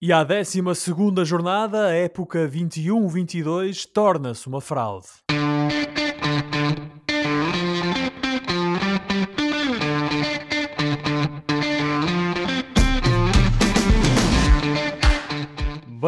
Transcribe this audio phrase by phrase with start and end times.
[0.00, 0.60] E à 12
[1.24, 5.06] jornada, a época 21-22 torna-se uma fraude.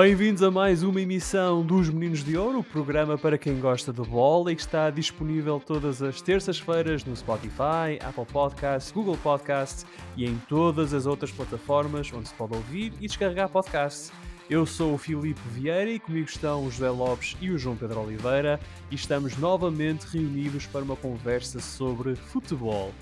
[0.09, 4.00] Bem-vindos a mais uma emissão dos Meninos de Ouro, o programa para quem gosta de
[4.00, 9.84] bola e que está disponível todas as terças-feiras no Spotify, Apple Podcasts, Google Podcasts
[10.16, 14.10] e em todas as outras plataformas onde se pode ouvir e descarregar podcasts.
[14.48, 18.01] Eu sou o Filipe Vieira e comigo estão o José Lopes e o João Pedro
[18.01, 18.59] Oliveira
[18.90, 22.95] e estamos novamente reunidos para uma conversa sobre futebol.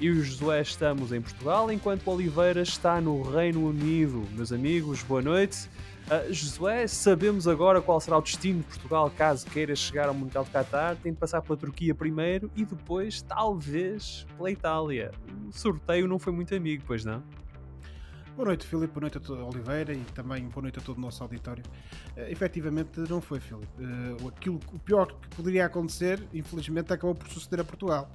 [0.00, 4.24] Eu e o Josué estamos em Portugal, enquanto o Oliveira está no Reino Unido.
[4.32, 5.68] Meus amigos, boa noite.
[6.04, 10.44] Uh, Josué, sabemos agora qual será o destino de Portugal caso queira chegar ao Mundial
[10.44, 10.96] de Qatar.
[10.96, 15.12] Tem de passar pela Turquia primeiro e depois, talvez, pela Itália.
[15.48, 17.22] O sorteio não foi muito amigo, pois não?
[18.36, 18.92] Boa noite, Filipe.
[18.92, 21.64] Boa noite a todo Oliveira e também boa noite a todo o nosso auditório.
[22.14, 23.66] Uh, efetivamente, não foi, Filipe.
[23.78, 28.10] Uh, aquilo, o pior que poderia acontecer, infelizmente, acabou por suceder a Portugal.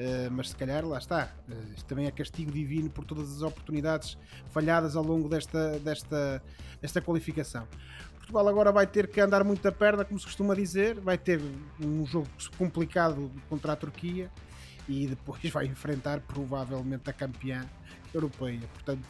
[0.00, 1.28] Uh, mas se calhar lá está.
[1.46, 4.16] Uh, isto também é castigo divino por todas as oportunidades
[4.50, 6.42] falhadas ao longo desta, desta,
[6.80, 7.68] desta qualificação.
[8.16, 11.38] Portugal agora vai ter que andar muito a perna, como se costuma dizer, vai ter
[11.78, 14.30] um jogo complicado contra a Turquia
[14.88, 17.68] e depois vai enfrentar provavelmente a campeã
[18.14, 18.62] europeia.
[18.72, 19.04] Portanto,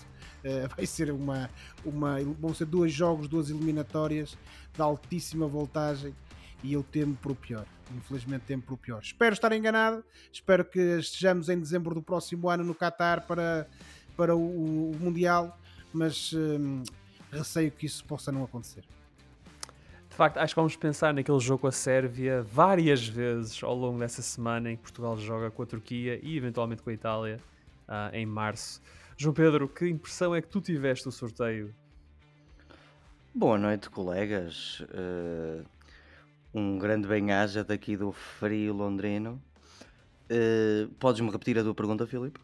[0.44, 1.48] uh, vai ser uma,
[1.84, 2.18] uma.
[2.40, 4.36] vão ser dois jogos, duas eliminatórias
[4.74, 6.16] de altíssima voltagem
[6.62, 7.66] e eu temo para o pior.
[7.96, 9.00] Infelizmente temo para o pior.
[9.02, 13.66] Espero estar enganado, espero que estejamos em dezembro do próximo ano no Qatar para,
[14.16, 15.58] para o, o Mundial,
[15.92, 16.82] mas hum,
[17.32, 18.84] receio que isso possa não acontecer.
[20.08, 23.98] De facto, acho que vamos pensar naquele jogo com a Sérvia várias vezes ao longo
[23.98, 27.40] dessa semana em que Portugal joga com a Turquia e eventualmente com a Itália
[27.88, 28.82] uh, em março.
[29.16, 31.74] João Pedro, que impressão é que tu tiveste do sorteio?
[33.34, 34.80] Boa noite, colegas.
[34.80, 35.64] Uh
[36.52, 39.40] um grande bem-aja daqui do frio londrino.
[40.30, 42.40] Uh, Podes-me repetir a tua pergunta, Filipe?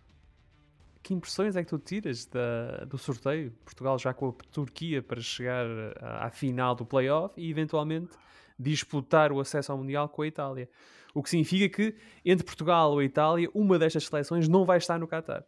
[1.02, 3.52] Que impressões é que tu tiras da, do sorteio?
[3.64, 5.66] Portugal já com a Turquia para chegar
[6.00, 8.16] à, à final do playoff e eventualmente
[8.58, 10.68] disputar o acesso ao Mundial com a Itália.
[11.14, 14.98] O que significa que entre Portugal ou a Itália, uma destas seleções não vai estar
[14.98, 15.44] no Qatar.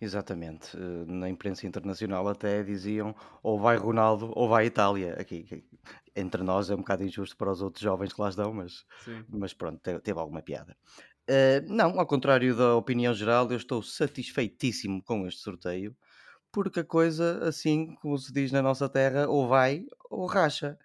[0.00, 0.76] Exatamente.
[0.76, 5.14] Eh, na imprensa internacional até diziam ou vai Ronaldo ou vai Itália.
[5.18, 5.64] Aqui,
[6.14, 8.84] entre nós é um bocado injusto para os outros jovens que lá estão, mas,
[9.28, 10.76] mas pronto, teve, alguma piada.
[11.28, 15.96] Uh, não, ao contrário da opinião geral, eu estou satisfeitíssimo com este sorteio,
[16.52, 20.78] porque a coisa, assim como se diz na nossa terra, ou vai ou racha.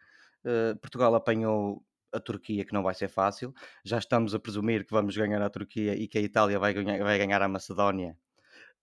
[0.43, 3.53] Uh, Portugal apanhou a Turquia, que não vai ser fácil.
[3.85, 7.03] Já estamos a presumir que vamos ganhar a Turquia e que a Itália vai ganhar,
[7.03, 8.17] vai ganhar a Macedónia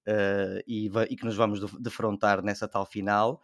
[0.08, 3.40] uh, e, e, que nos vamos defrontar nessa tal final.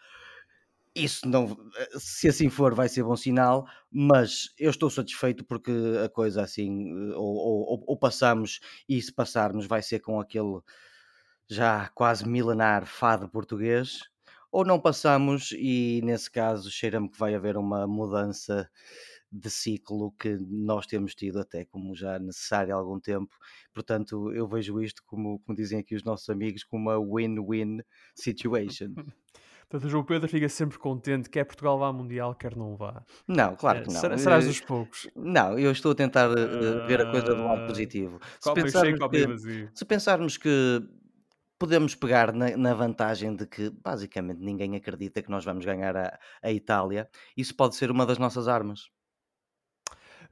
[0.94, 5.72] Isso não, eh, se assim for, vai ser bom sinal, mas eu estou satisfeito porque
[6.04, 10.60] a coisa assim, eh, ou, ou, ou passamos, e se passarmos, vai ser com aquele
[11.48, 14.02] já quase milenar fado português,
[14.52, 18.70] ou não passamos, e nesse caso cheira-me que vai haver uma mudança
[19.34, 23.36] de ciclo que nós temos tido até como já necessário há algum tempo.
[23.72, 27.80] Portanto, eu vejo isto como, como dizem aqui os nossos amigos, como uma win-win
[28.14, 28.94] situation.
[29.68, 33.02] Portanto, o João Pedro fica sempre contente, quer Portugal vá ao Mundial, quer não vá.
[33.26, 34.18] Não, claro que não.
[34.18, 35.08] serás dos poucos.
[35.16, 38.20] Não, eu estou a tentar uh, ver a coisa do lado ah, positivo.
[38.38, 40.82] Se pensarmos, que, se pensarmos que
[41.58, 46.18] podemos pegar na, na, vantagem de que basicamente ninguém acredita que nós vamos ganhar a,
[46.42, 48.90] a Itália, isso pode ser uma das nossas armas.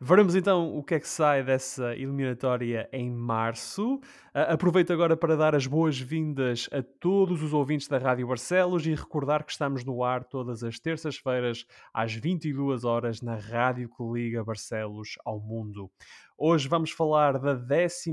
[0.04, 3.98] Veremos então o que é que sai dessa eliminatória em março.
[4.34, 8.96] Uh, aproveito agora para dar as boas-vindas a todos os ouvintes da Rádio Barcelos e
[8.96, 11.64] recordar que estamos no ar todas as terças-feiras
[11.94, 15.88] às 22 horas na rádio que liga Barcelos ao mundo.
[16.36, 18.12] Hoje vamos falar da 12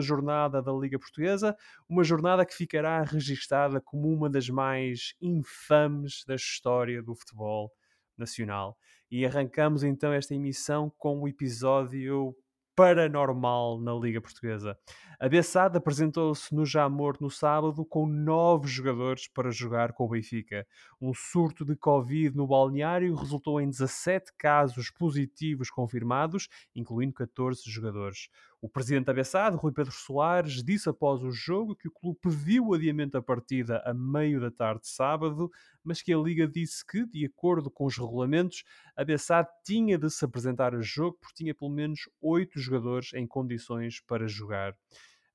[0.00, 1.56] jornada da Liga Portuguesa,
[1.88, 7.70] uma jornada que ficará registada como uma das mais infames da história do futebol
[8.18, 8.76] nacional.
[9.10, 12.34] E arrancamos então esta emissão com o episódio
[12.76, 14.76] paranormal na Liga Portuguesa.
[15.20, 20.66] A Bessade apresentou-se no Jamor no sábado com nove jogadores para jogar com o Benfica.
[21.00, 28.28] Um surto de Covid no balneário resultou em 17 casos positivos confirmados, incluindo 14 jogadores.
[28.64, 32.68] O presidente da Bessade, Rui Pedro Soares, disse após o jogo que o clube pediu
[32.68, 35.50] o adiamento da partida a meio da tarde de sábado,
[35.84, 38.64] mas que a Liga disse que, de acordo com os regulamentos,
[38.96, 43.26] a Bessade tinha de se apresentar a jogo porque tinha pelo menos oito jogadores em
[43.26, 44.74] condições para jogar.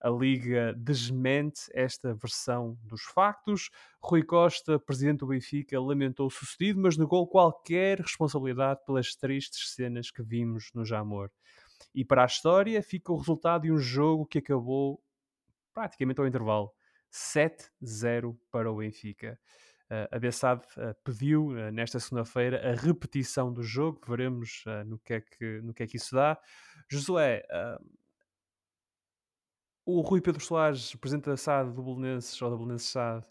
[0.01, 3.69] A Liga desmente esta versão dos factos.
[4.01, 10.09] Rui Costa, presidente do Benfica, lamentou o sucedido, mas negou qualquer responsabilidade pelas tristes cenas
[10.09, 11.29] que vimos no Jamor.
[11.93, 15.01] E para a história fica o resultado de um jogo que acabou
[15.73, 16.71] praticamente ao intervalo.
[17.11, 19.39] 7-0 para o Benfica.
[19.89, 25.13] Uh, a Bessade uh, pediu uh, nesta segunda-feira a repetição do jogo, veremos no, que
[25.15, 26.39] é que, no que é que isso dá.
[26.87, 27.43] Josué,
[29.83, 33.25] o Rui Pedro Soares, presidente da SAD do Belenenses, ou da SAD,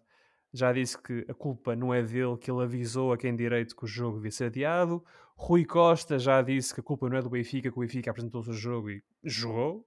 [0.52, 3.84] já disse que a culpa não é dele, que ele avisou a quem direito que
[3.84, 5.04] o jogo devia ser adiado.
[5.38, 8.50] Rui Costa já disse que a culpa não é do Benfica, que o Benfica apresentou-se
[8.50, 9.86] o jogo e jogou.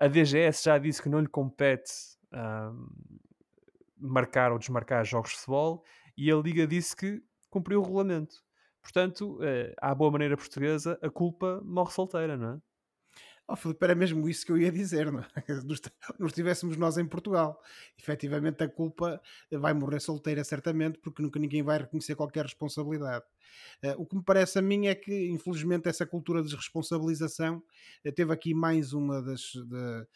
[0.00, 1.90] A DGS já disse que não lhe compete
[2.32, 2.88] um,
[3.98, 5.84] marcar ou desmarcar jogos de futebol
[6.16, 7.20] e a Liga disse que
[7.50, 8.36] cumpriu o regulamento.
[8.80, 12.60] Portanto, uh, à boa maneira portuguesa, a culpa morre solteira, não é?
[13.52, 15.26] Oh, Filipe, era mesmo isso que eu ia dizer, não é?
[16.20, 17.60] Nos estivéssemos nós em Portugal.
[17.98, 19.20] Efetivamente, a culpa
[19.50, 23.24] vai morrer solteira, certamente, porque nunca ninguém vai reconhecer qualquer responsabilidade.
[23.84, 27.60] Uh, o que me parece a mim é que, infelizmente, essa cultura de responsabilização
[28.06, 30.06] uh, teve aqui mais uma das, de,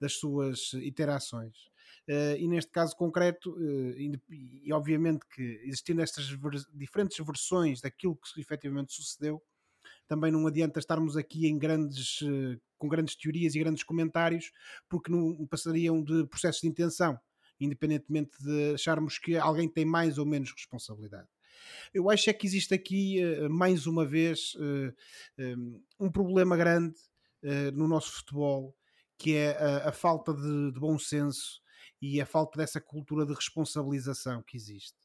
[0.00, 1.70] das suas interações.
[2.08, 3.56] Uh, e neste caso concreto,
[3.96, 4.18] e,
[4.64, 9.40] e, obviamente que existindo estas ver diferentes versões daquilo que efetivamente sucedeu,
[10.10, 14.50] também não adianta estarmos aqui em grandes, eh, com grandes teorias e grandes comentários,
[14.88, 17.16] porque não passariam de processos de intenção,
[17.60, 21.28] independentemente de acharmos que alguém tem mais ou menos responsabilidade.
[21.94, 24.56] Eu acho é que existe aqui, eh, mais uma vez,
[25.38, 25.54] eh,
[26.00, 26.98] um problema grande
[27.72, 28.76] no nosso futebol,
[29.16, 29.56] que é
[29.86, 31.62] a, falta de, de, bom senso
[32.02, 34.98] e a falta dessa cultura de responsabilização que existe.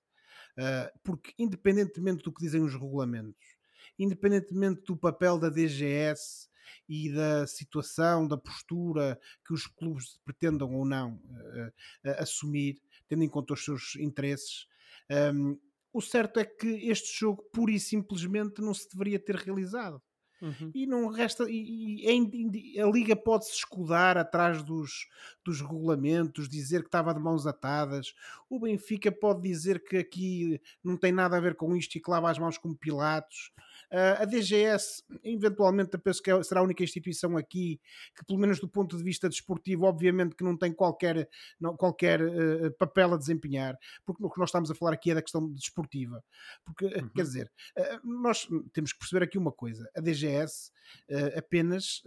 [1.01, 3.54] porque, independentemente do que dizem os regulamentos,
[3.97, 6.47] independentemente do papel da DGS
[6.87, 13.23] e da situação, da postura que os clubes pretendam ou não uh, uh, assumir, tendo
[13.23, 14.67] em conta os seus interesses.
[15.09, 15.59] Um,
[15.93, 20.01] o certo é que este jogo pura e simplesmente não se deveria ter realizado.
[20.41, 20.71] Uhum.
[20.73, 21.49] E não resta.
[21.49, 25.07] E, e, a Liga pode se escudar atrás dos,
[25.43, 28.13] dos regulamentos, dizer que estava de mãos atadas.
[28.49, 32.11] O Benfica pode dizer que aqui não tem nada a ver com isto e que
[32.11, 33.51] lava as mãos como Pilatos.
[33.91, 37.79] Uh, a DGS, eventualmente, penso que é, será a única instituição aqui
[38.15, 41.29] que, pelo menos do ponto de vista desportivo, obviamente que não tem qualquer,
[41.59, 45.15] não, qualquer uh, papel a desempenhar, porque o que nós estamos a falar aqui é
[45.15, 46.23] da questão desportiva.
[46.65, 47.09] Porque, uhum.
[47.09, 50.71] quer dizer, uh, nós temos que perceber aqui uma coisa: a DGS
[51.35, 52.03] apenas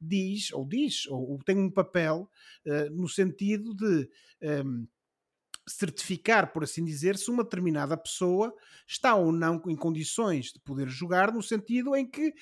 [0.00, 2.28] diz, ou diz, ou, ou, tem um papel
[2.90, 4.10] no sentido de.
[4.42, 4.86] Um,
[5.68, 8.54] certificar, por assim dizer, se uma determinada pessoa
[8.86, 12.32] está ou não em condições de poder jogar, no sentido em que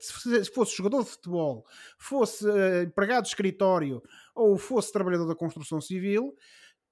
[0.00, 1.64] se fosse jogador de futebol,
[1.98, 4.02] fosse uh, empregado de escritório
[4.34, 6.34] ou fosse trabalhador da construção civil,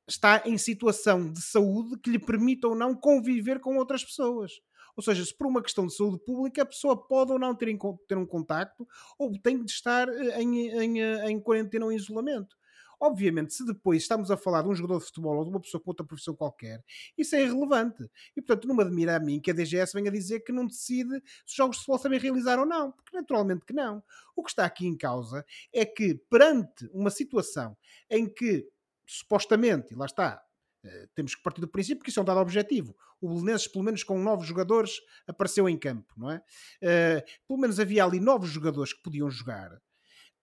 [0.08, 4.52] está em situação de saúde que lhe permita ou não conviver com outras pessoas.
[4.96, 7.76] Ou seja, se por uma questão de saúde pública a pessoa pode ou não ter,
[8.08, 8.86] ter um contacto
[9.18, 12.56] ou tem de estar eh, em, em, eh, em quarentena ou em isolamento.
[13.00, 15.82] Obviamente, se depois estamos a falar de um jogador de futebol ou de uma pessoa
[15.82, 16.84] com outra profissão qualquer,
[17.16, 18.08] isso é irrelevante.
[18.36, 21.20] E portanto, não me admira a mim que a DGS venha dizer que não decide
[21.46, 24.02] se os jogos de futebol sabem realizar ou não, porque naturalmente que não.
[24.36, 27.76] O que está aqui em causa é que, perante uma situação
[28.10, 28.68] em que
[29.06, 30.42] supostamente, e lá está,
[30.82, 32.96] Uh, temos que partir do princípio que isso é um dado objetivo.
[33.20, 34.92] O Belenenses, pelo menos com novos jogadores,
[35.26, 36.38] apareceu em campo, não é?
[36.82, 39.72] Uh, pelo menos havia ali novos jogadores que podiam jogar.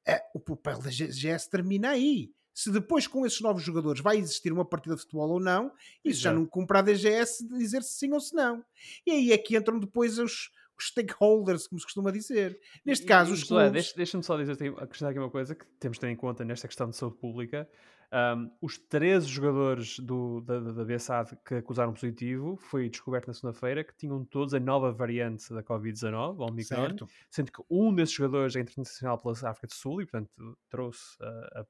[0.07, 4.51] Uh, o papel da GS termina aí se depois com esses novos jogadores vai existir
[4.51, 5.71] uma partida de futebol ou não,
[6.03, 8.65] isso já não cumpre a DGS dizer se sim ou se não.
[9.05, 12.59] E aí é que entram depois os, os stakeholders, como se costuma dizer.
[12.83, 13.71] Neste caso, os clubes...
[13.71, 16.67] Deixa-me deixa só dizer, acrescentar aqui uma coisa que temos de ter em conta nesta
[16.67, 17.69] questão de saúde pública.
[18.11, 23.83] Um, os 13 jogadores do, da, da BSAD que acusaram positivo foi descoberto na segunda-feira
[23.83, 26.95] que tinham todos a nova variante da Covid-19, o Omicron,
[27.29, 31.59] sendo que um desses jogadores é internacional pela África do Sul e, portanto, trouxe uh,
[31.59, 31.65] a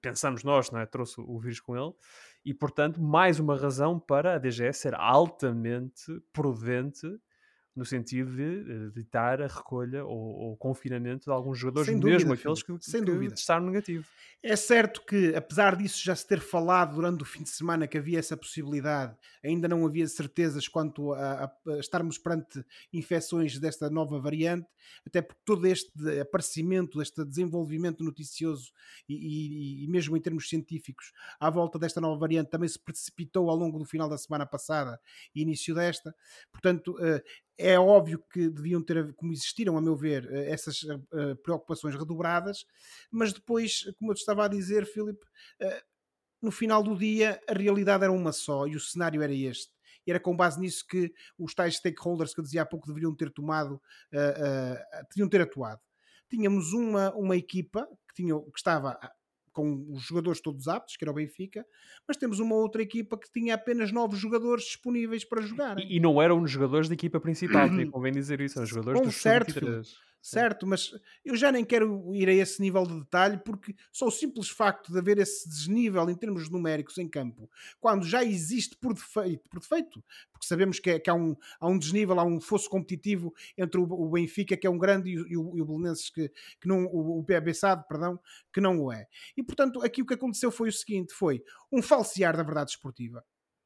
[0.00, 0.86] pensamos nós, não é?
[0.86, 1.92] trouxe o vírus com ele,
[2.44, 7.06] e portanto, mais uma razão para a DGS ser altamente prudente
[7.80, 12.34] no sentido de evitar a recolha ou, o confinamento de alguns jogadores, Sem mesmo dúvida,
[12.34, 13.34] aqueles que, Sem que dúvida.
[13.34, 14.06] testaram negativo.
[14.42, 17.96] É certo que, apesar disso já se ter falado durante o fim de semana que
[17.96, 24.20] havia essa possibilidade, ainda não havia certezas quanto a, a, estarmos perante infecções desta nova
[24.20, 24.66] variante,
[25.06, 28.72] até porque todo este aparecimento, este desenvolvimento noticioso
[29.08, 33.48] e, e, e mesmo em termos científicos à volta desta nova variante também se precipitou
[33.48, 35.00] ao longo do final da semana passada
[35.34, 36.14] e início desta.
[36.52, 37.22] Portanto, uh,
[37.60, 40.80] é óbvio que deviam ter, como existiram, a meu ver, essas
[41.42, 42.64] preocupações redobradas,
[43.10, 45.24] mas depois, como eu te estava a dizer, Filipe,
[46.40, 49.72] no final do dia a realidade era uma só e o cenário era este.
[50.06, 53.14] E era com base nisso que os tais stakeholders que eu dizia há pouco deveriam
[53.14, 55.80] ter tomado, uh, uh, deviam ter atuado.
[56.28, 58.98] Tínhamos uma, uma equipa que, tinha, que estava
[59.60, 61.64] com os jogadores todos aptos, que era o Benfica,
[62.06, 65.78] mas temos uma outra equipa que tinha apenas nove jogadores disponíveis para jogar.
[65.78, 69.00] E, e não eram os jogadores da equipa principal, convém dizer isso, eram os jogadores
[69.02, 70.66] do certo, 23 certo?
[70.66, 70.92] Mas
[71.24, 74.92] eu já nem quero ir a esse nível de detalhe porque só o simples facto
[74.92, 77.50] de haver esse desnível em termos numéricos em campo,
[77.80, 80.02] quando já existe por defeito, por defeito
[80.40, 83.78] porque sabemos que, é, que há, um, há um desnível, há um fosso competitivo entre
[83.78, 86.86] o, o Benfica, que é um grande, e, o, e o Belenenses, que, que não,
[86.86, 88.18] o, o Bessado, perdão,
[88.50, 89.06] que não o é.
[89.36, 93.22] E portanto, aqui o que aconteceu foi o seguinte: foi um falsear da verdade esportiva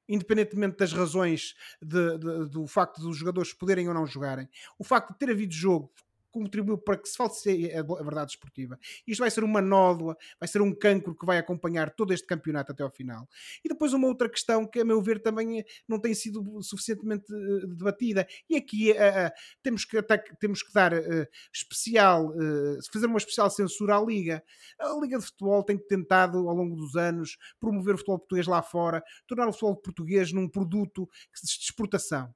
[0.06, 4.46] independentemente das razões de, de, do facto dos jogadores poderem ou não jogarem,
[4.78, 5.90] o facto de ter havido jogo
[6.34, 8.76] contribuiu para que se false a, verdade esportiva.
[9.06, 12.72] Isto vai ser uma nódoa, vai ser um cancro que vai acompanhar todo este campeonato
[12.72, 13.28] até ao final.
[13.64, 17.66] E depois uma outra questão que, a meu ver, também não tem sido suficientemente eh,
[17.68, 19.30] debatida, e aqui uh,
[19.62, 20.02] temos, que,
[20.40, 24.42] temos que dar uh, especial, uh, fazer uma especial censura à Liga.
[24.80, 28.60] A Liga de Futebol tem tentado, ao longo dos anos, promover o futebol português lá
[28.60, 32.34] fora, tornar o futebol português num produto de exportação.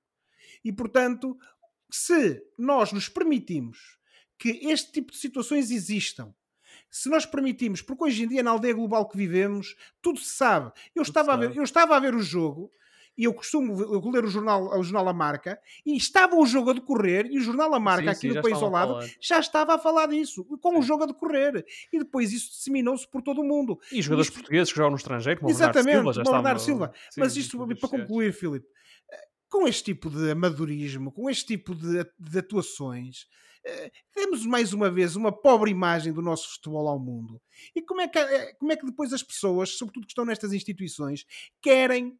[0.64, 1.36] E, portanto,
[1.90, 3.98] se nós nos permitimos
[4.38, 6.34] que este tipo de situações existam,
[6.90, 10.72] se nós permitimos, porque hoje em dia na aldeia global que vivemos, tudo se sabe.
[10.94, 11.46] Eu, estava, sabe.
[11.46, 12.70] A ver, eu estava a ver o jogo
[13.16, 13.74] e eu costumo
[14.12, 17.40] ler o jornal, o jornal A Marca, e estava o jogo a decorrer, e o
[17.40, 20.44] jornal A Marca, sim, aqui sim, no país ao lado, já estava a falar disso,
[20.44, 20.78] com sim.
[20.78, 21.66] o jogo a decorrer.
[21.92, 23.76] E depois isso disseminou-se por todo o mundo.
[23.90, 24.38] E jogadores isto...
[24.38, 26.24] portugueses que jogam no estrangeiro, como Exatamente, o Bernardo Silva.
[26.24, 26.92] Já Bernardo Silva.
[27.16, 28.68] Mas isto, para concluir, Filipe,
[29.48, 33.26] com este tipo de amadorismo, com este tipo de, de atuações,
[33.64, 37.40] eh, temos mais uma vez uma pobre imagem do nosso futebol ao mundo.
[37.74, 40.52] E como é que, eh, como é que depois as pessoas, sobretudo que estão nestas
[40.52, 41.24] instituições,
[41.60, 42.18] querem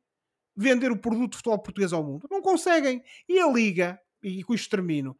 [0.56, 2.28] vender o produto de futebol português ao mundo?
[2.30, 3.02] Não conseguem.
[3.28, 5.16] E a Liga, e com isto termino,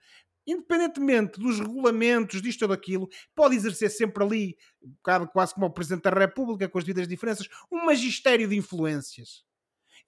[0.47, 4.57] independentemente dos regulamentos, disto ou daquilo, pode exercer sempre ali,
[5.33, 9.48] quase como o Presidente da República, com as devidas diferenças, um magistério de influências.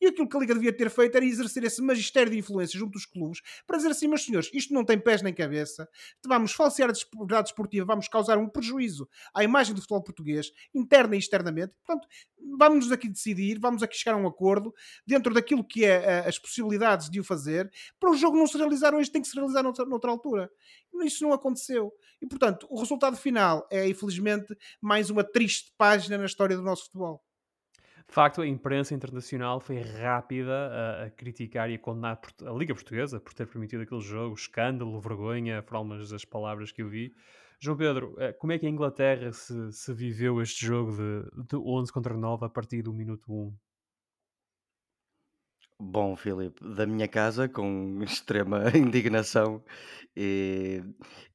[0.00, 2.92] E aquilo que a Liga devia ter feito era exercer esse magistério de influência junto
[2.92, 5.88] dos clubes para dizer assim, meus senhores, isto não tem pés nem cabeça,
[6.26, 11.16] vamos falsear a verdade esportiva, vamos causar um prejuízo à imagem do futebol português, interna
[11.16, 11.74] e externamente.
[11.84, 12.08] Portanto,
[12.58, 14.74] vamos nos aqui decidir, vamos aqui chegar a um acordo
[15.06, 18.56] dentro daquilo que é eh, as possibilidades de o fazer, para o jogo não se
[18.56, 20.50] realizar hoje, tem que se realizar noutra, noutra altura.
[21.04, 21.92] Isso não aconteceu.
[22.20, 26.84] E, portanto, o resultado final é, infelizmente, mais uma triste página na história do nosso
[26.84, 27.22] futebol.
[28.10, 32.74] De facto, a imprensa internacional foi rápida a, a criticar e a condenar a Liga
[32.74, 37.14] Portuguesa por ter permitido aquele jogo, escândalo, vergonha, foram algumas das palavras que eu vi.
[37.60, 41.56] João Pedro, eh, como é que a Inglaterra se, se viveu este jogo de, de
[41.56, 43.56] 11 contra 9 a partir do minuto 1?
[45.82, 49.64] Bom, Filipe, da minha casa, com extrema indignação
[50.16, 50.82] e,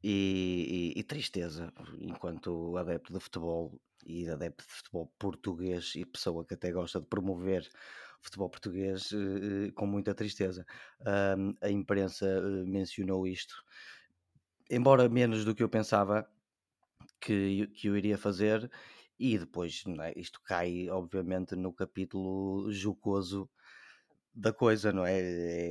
[0.03, 6.45] e- e- e tristeza, enquanto adepto de futebol e adepto de futebol português e pessoa
[6.45, 7.67] que até gosta de promover
[8.21, 10.65] futebol português, eh, eh, com muita tristeza.
[11.61, 13.55] a imprensa eh, mencionou isto,
[14.69, 16.27] embora menos do que eu pensava
[17.21, 18.71] que, que eu iria fazer,
[19.19, 23.49] e depois é, isto cai, obviamente, no capítulo jocoso
[24.33, 25.19] da coisa, não é?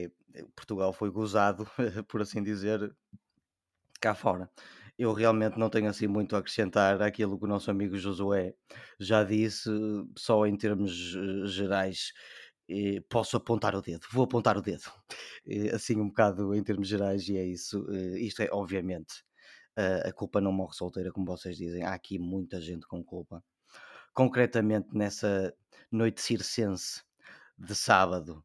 [0.05, 1.67] É- é- Portugal foi gozado,
[2.09, 2.95] por assim dizer,
[4.01, 4.51] cá fora.
[4.99, 8.55] Eu realmente não tenho assim muito a acrescentar àquilo que o nosso amigo Josué
[8.99, 9.69] já disse,
[10.17, 12.13] só em termos eh, gerais.
[12.69, 14.85] eh, posso apontar o dedo, vou apontar o dedo,
[15.49, 17.87] eh, assim um bocado em termos gerais, e é isso.
[18.19, 19.25] isto é, obviamente,
[20.05, 23.43] a culpa não morre solteira, como vocês dizem, há aqui muita gente com culpa.
[24.15, 25.55] Concretamente, nessa
[25.93, 27.03] noite circense
[27.59, 28.45] de sábado,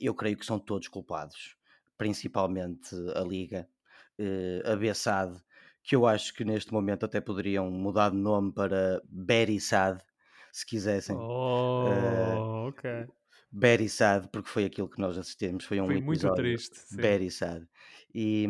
[0.00, 1.56] eu creio que são todos culpados,
[1.98, 3.68] principalmente a Liga,
[4.64, 5.40] a Bessade,
[5.82, 9.98] que eu acho que neste momento até poderiam mudar de nome para Berisad,
[10.52, 11.16] se quisessem.
[11.16, 13.06] Oh, uh, ok.
[13.52, 17.66] Very sad, porque foi aquilo que nós assistimos, foi um foi muito triste, very sad.
[18.14, 18.46] E,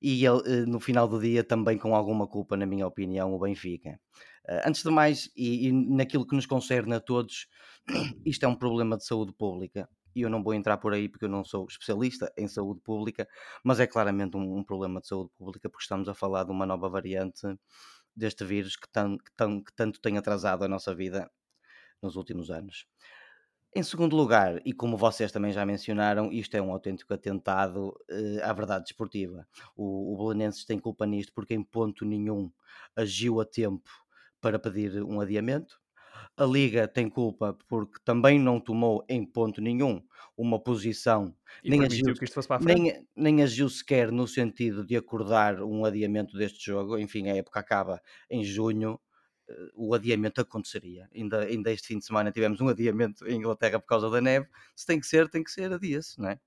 [0.00, 3.98] e ele, no final do dia, também com alguma culpa, na minha opinião, o Benfica.
[4.46, 7.48] Uh, antes de mais, e, e, naquilo que nos concerne a todos,
[8.26, 11.26] isto é um problema de saúde pública e eu não vou entrar por aí porque
[11.26, 13.28] eu não sou especialista em saúde pública,
[13.62, 16.64] mas é claramente um, um problema de saúde pública porque estamos a falar de uma
[16.64, 17.46] nova variante
[18.16, 21.30] deste vírus que, que, que tanto tem atrasado a nossa vida
[22.02, 22.86] nos últimos anos.
[23.74, 28.42] Em segundo lugar, e como vocês também já mencionaram, isto é um autêntico atentado uh,
[28.42, 29.46] à verdade desportiva.
[29.76, 32.50] O, o Belenenses tem culpa nisto porque em ponto nenhum
[32.96, 33.90] agiu a tempo
[34.40, 35.78] para pedir um adiamento.
[36.36, 40.02] A Liga tem culpa porque também não tomou em ponto nenhum
[40.36, 41.34] uma posição,
[41.66, 42.14] nem agiu,
[42.58, 46.98] nem, nem agiu sequer no sentido de acordar um adiamento deste jogo.
[46.98, 49.00] Enfim, a época acaba em junho,
[49.48, 51.08] eh, o adiamento aconteceria.
[51.14, 54.46] Ainda, ainda este fim de semana tivemos um adiamento em Inglaterra por causa da neve.
[54.74, 56.40] Se tem que ser, tem que ser, adia-se, não é?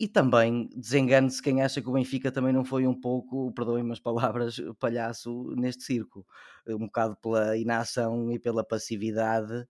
[0.00, 3.98] E também desengane-se quem acha que o Benfica também não foi um pouco, perdoem-me as
[3.98, 6.24] palavras, palhaço neste circo.
[6.68, 9.66] Um bocado pela inação e pela passividade eh,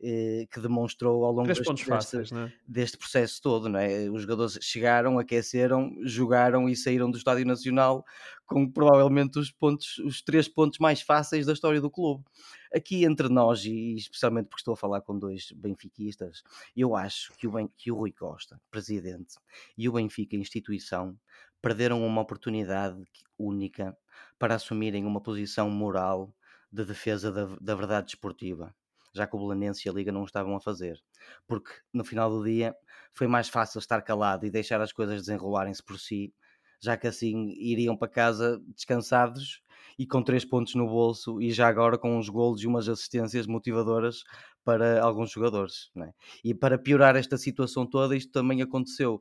[0.00, 2.52] que demonstrou ao longo deste, fáceis, é?
[2.66, 3.68] deste, processo todo.
[3.68, 4.08] Não é?
[4.08, 8.04] Os jogadores chegaram, aqueceram, jogaram e saíram do Estádio Nacional
[8.46, 12.24] com provavelmente os, pontos, os três pontos mais fáceis da história do clube.
[12.74, 16.42] Aqui entre nós, e especialmente porque estou a falar com dois benfiquistas,
[16.74, 19.36] eu acho que o, ben, que o Rui Costa, presidente,
[19.76, 21.16] e o Benfica, instituição,
[21.60, 23.00] perderam uma oportunidade
[23.38, 23.96] única
[24.38, 26.34] para assumirem uma posição moral
[26.72, 28.74] de defesa da, da verdade desportiva
[29.12, 31.00] já que o Belenense e a Liga não estavam a fazer.
[31.46, 32.74] Porque no final do dia
[33.12, 36.32] foi mais fácil estar calado e deixar as coisas desenrolarem-se por si,
[36.80, 39.62] já que assim iriam para casa descansados
[39.98, 43.46] e com três pontos no bolso e já agora com uns golos e umas assistências
[43.46, 44.24] motivadoras
[44.64, 45.90] para alguns jogadores.
[45.98, 46.12] É?
[46.42, 49.20] E para piorar esta situação toda, isto também aconteceu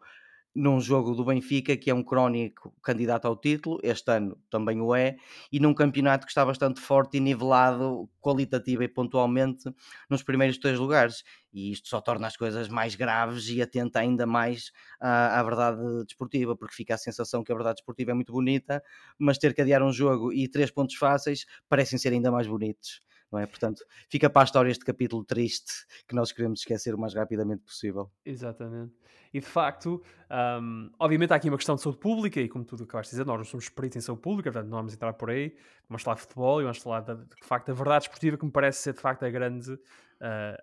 [0.55, 4.95] num jogo do Benfica, que é um crónico candidato ao título, este ano também o
[4.95, 5.15] é,
[5.51, 9.71] e num campeonato que está bastante forte e nivelado qualitativa e pontualmente
[10.09, 11.23] nos primeiros três lugares.
[11.53, 15.81] E isto só torna as coisas mais graves e atenta ainda mais à, à verdade
[16.05, 18.83] desportiva, porque fica a sensação que a verdade desportiva é muito bonita,
[19.17, 23.01] mas ter que adiar um jogo e três pontos fáceis parecem ser ainda mais bonitos.
[23.31, 23.45] Não é?
[23.45, 25.71] Portanto, fica para a história este capítulo triste
[26.07, 28.11] que nós queremos esquecer o mais rapidamente possível.
[28.25, 28.93] Exatamente.
[29.33, 30.01] E de facto,
[30.61, 33.25] um, obviamente há aqui uma questão de saúde pública, e como tu acabaste de dizer,
[33.25, 35.55] nós não somos peritos em saúde pública, portanto não vamos entrar por aí,
[35.87, 38.51] vamos falar de futebol e vamos falar de, de facto da verdade esportiva que me
[38.51, 39.77] parece ser de facto a grande, uh,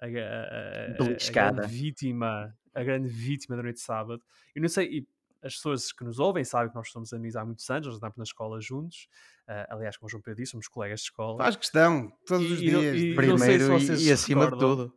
[0.01, 4.21] a, a, a, a, grande vítima, a grande vítima da noite de sábado.
[4.53, 5.09] Eu não sei, e
[5.43, 8.17] as pessoas que nos ouvem sabem que nós somos amigos há muitos anos, nós andamos
[8.17, 9.09] na escola juntos.
[9.49, 11.39] Uh, aliás, como o João Pedro disse, somos colegas de escola.
[11.39, 12.97] Faz questão, todos os dias.
[12.97, 14.93] E, e, Primeiro e, e acima de tudo.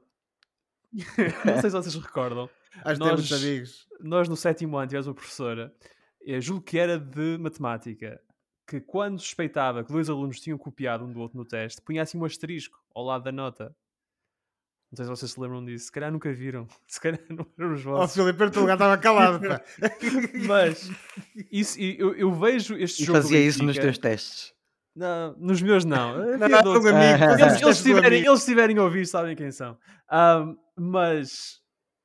[1.46, 2.50] não sei se vocês recordam,
[2.84, 3.88] Acho nós, temos amigos.
[4.00, 5.74] Nós no sétimo ano tivemos uma professora,
[6.22, 8.20] eu julgo que era de matemática,
[8.68, 12.18] que quando suspeitava que dois alunos tinham copiado um do outro no teste, punha assim
[12.18, 13.76] um asterisco ao lado da nota.
[14.92, 15.86] Não sei se vocês se lembram disso.
[15.86, 16.68] Se calhar nunca viram.
[16.88, 18.18] Se calhar não eram os vossos.
[18.18, 19.62] Oh, Filipe, o lugar estava calado, pá.
[20.48, 20.90] Mas
[21.52, 23.20] isso, eu, eu vejo este e jogo.
[23.20, 24.54] E fazia isso nos teus testes.
[24.96, 26.18] Não, nos meus não.
[26.18, 29.78] não, não, não amigo, eles, eles, tiverem, eles tiverem a ouvir, sabem quem são.
[30.12, 31.62] Um, mas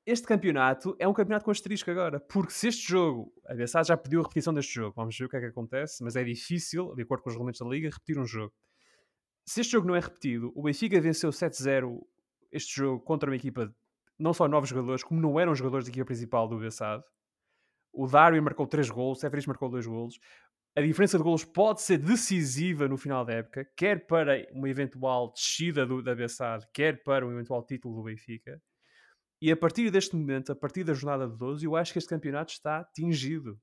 [0.07, 3.97] este campeonato é um campeonato com asterisco agora, porque se este jogo, a BSA já
[3.97, 6.95] pediu a repetição deste jogo, vamos ver o que é que acontece, mas é difícil,
[6.95, 8.53] de acordo com os regulamentos da Liga, repetir um jogo.
[9.47, 12.01] Se este jogo não é repetido, o Benfica venceu 7-0
[12.55, 13.75] este jogo contra uma equipa
[14.19, 17.03] não só novos jogadores, como não eram jogadores da equipa principal do Bessado.
[17.93, 20.19] O Darwin marcou 3 golos, o Seferis marcou 2 golos.
[20.77, 25.33] A diferença de golos pode ser decisiva no final da época, quer para uma eventual
[25.33, 28.61] descida do, da Bessade, quer para um eventual título do Benfica.
[29.41, 32.09] E a partir deste momento, a partir da jornada de 12, eu acho que este
[32.09, 33.61] campeonato está tingido.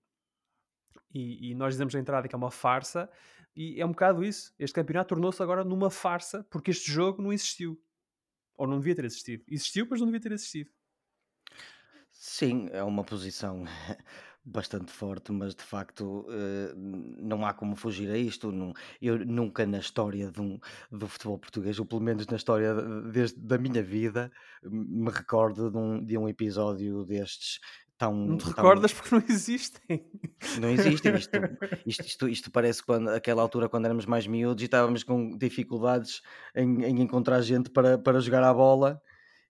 [1.14, 3.10] E, e nós dizemos na entrada que é uma farsa,
[3.56, 4.54] e é um bocado isso.
[4.58, 7.82] Este campeonato tornou-se agora numa farsa, porque este jogo não existiu.
[8.62, 9.44] Ou não devia ter existido.
[9.48, 10.70] Existiu, mas não devia ter existido.
[12.12, 13.64] Sim, é uma posição
[14.46, 18.52] bastante forte, mas de facto eh, não há como fugir a isto.
[19.02, 20.32] eu nunca na história
[20.92, 22.76] do futebol português, ou pelo menos na história
[23.12, 24.32] desde, da minha vida,
[24.64, 27.60] me recordo de um, de um episódio destes.
[28.02, 30.04] Tão, não te recordas porque não existem.
[30.60, 31.14] Não existem.
[31.14, 31.38] Isto,
[31.86, 36.24] isto, isto, isto, parece quando aquela altura quando éramos mais miúdos e estávamos com dificuldades
[36.56, 39.00] em, em encontrar gente para, para jogar a bola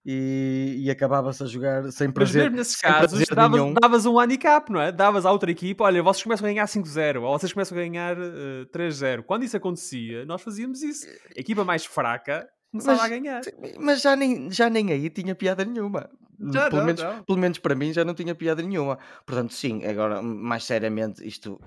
[0.05, 2.41] e, e acabava-se a jogar sem prazer.
[2.41, 4.91] Mas mesmo nesses casos, davas, davas, um handicap, não é?
[4.91, 8.17] Davas à outra equipa, olha, vocês começam a ganhar 5-0, ou vocês começam a ganhar
[8.17, 9.23] uh, eh, 3-0.
[9.23, 11.07] Quando isso acontecia, nós fazíamos isso.
[11.07, 13.41] A equipa mais fraca começava mas, a ganhar.
[13.79, 16.09] Mas já nem, já nem aí tinha piada nenhuma.
[16.51, 17.23] Já pelo, não, menos, não.
[17.23, 18.97] pelo menos para mim já não tinha piada nenhuma.
[19.25, 21.59] Portanto, sim, agora, mais seriamente, isto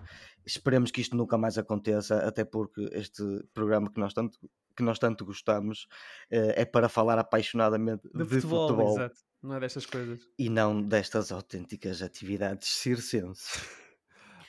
[0.46, 3.22] esperemos que isto nunca mais aconteça, até porque este
[3.54, 4.38] programa que nós tanto,
[4.76, 5.84] que nós tanto gostamos
[6.30, 8.96] uh, é para falar apaixonadamente de, de futebol, futebol.
[8.96, 9.20] Exato.
[9.42, 10.26] Não é destas coisas.
[10.38, 13.60] E não destas autênticas atividades circenses.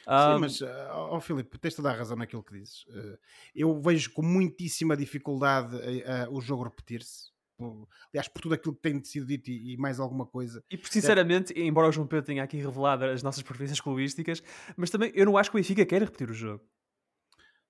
[0.06, 0.62] Sim, mas,
[1.10, 2.84] oh, Filipe, tens toda a razão naquilo que dizes.
[2.84, 3.18] Uh,
[3.56, 7.35] eu vejo com muitíssima dificuldade uh, o jogo repetir-se.
[7.58, 10.64] Por, aliás, por tudo aquilo que tem sido dito e, e mais alguma coisa.
[10.72, 14.44] E sinceramente, embora o João Pedro tenha aqui revelado as nossas preferências clubísticas,
[14.76, 16.64] mas também eu não acho que o Benfica queira repetir o jogo.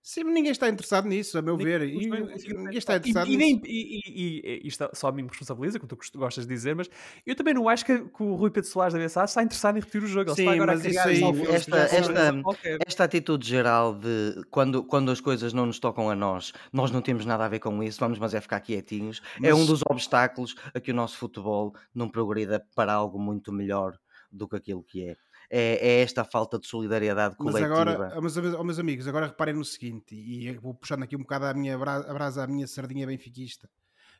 [0.07, 1.81] Sim, ninguém está interessado nisso, a meu ver.
[1.81, 3.61] E, ninguém está interessado e, nisso.
[3.65, 6.87] E, e, e, isto só a mim me responsabiliza, como tu gostas de dizer, mas
[7.25, 9.79] eu também não acho que, que o Rui Pedro Soares da BSA está interessado em
[9.79, 10.29] repetir o jogo.
[10.29, 12.43] Ele Sim, está agora mas a isso aí, esta, esta,
[12.85, 17.01] esta atitude geral de quando, quando as coisas não nos tocam a nós, nós não
[17.01, 19.49] temos nada a ver com isso, vamos mas é ficar quietinhos, mas...
[19.49, 23.97] é um dos obstáculos a que o nosso futebol não progrida para algo muito melhor
[24.31, 25.15] do que aquilo que é
[25.49, 27.67] é, é esta falta de solidariedade coletiva.
[27.67, 31.45] Mas agora, mas, meus amigos, agora reparem no seguinte, e vou puxando aqui um bocado
[31.45, 33.69] a minha brasa, a minha sardinha benfiquista.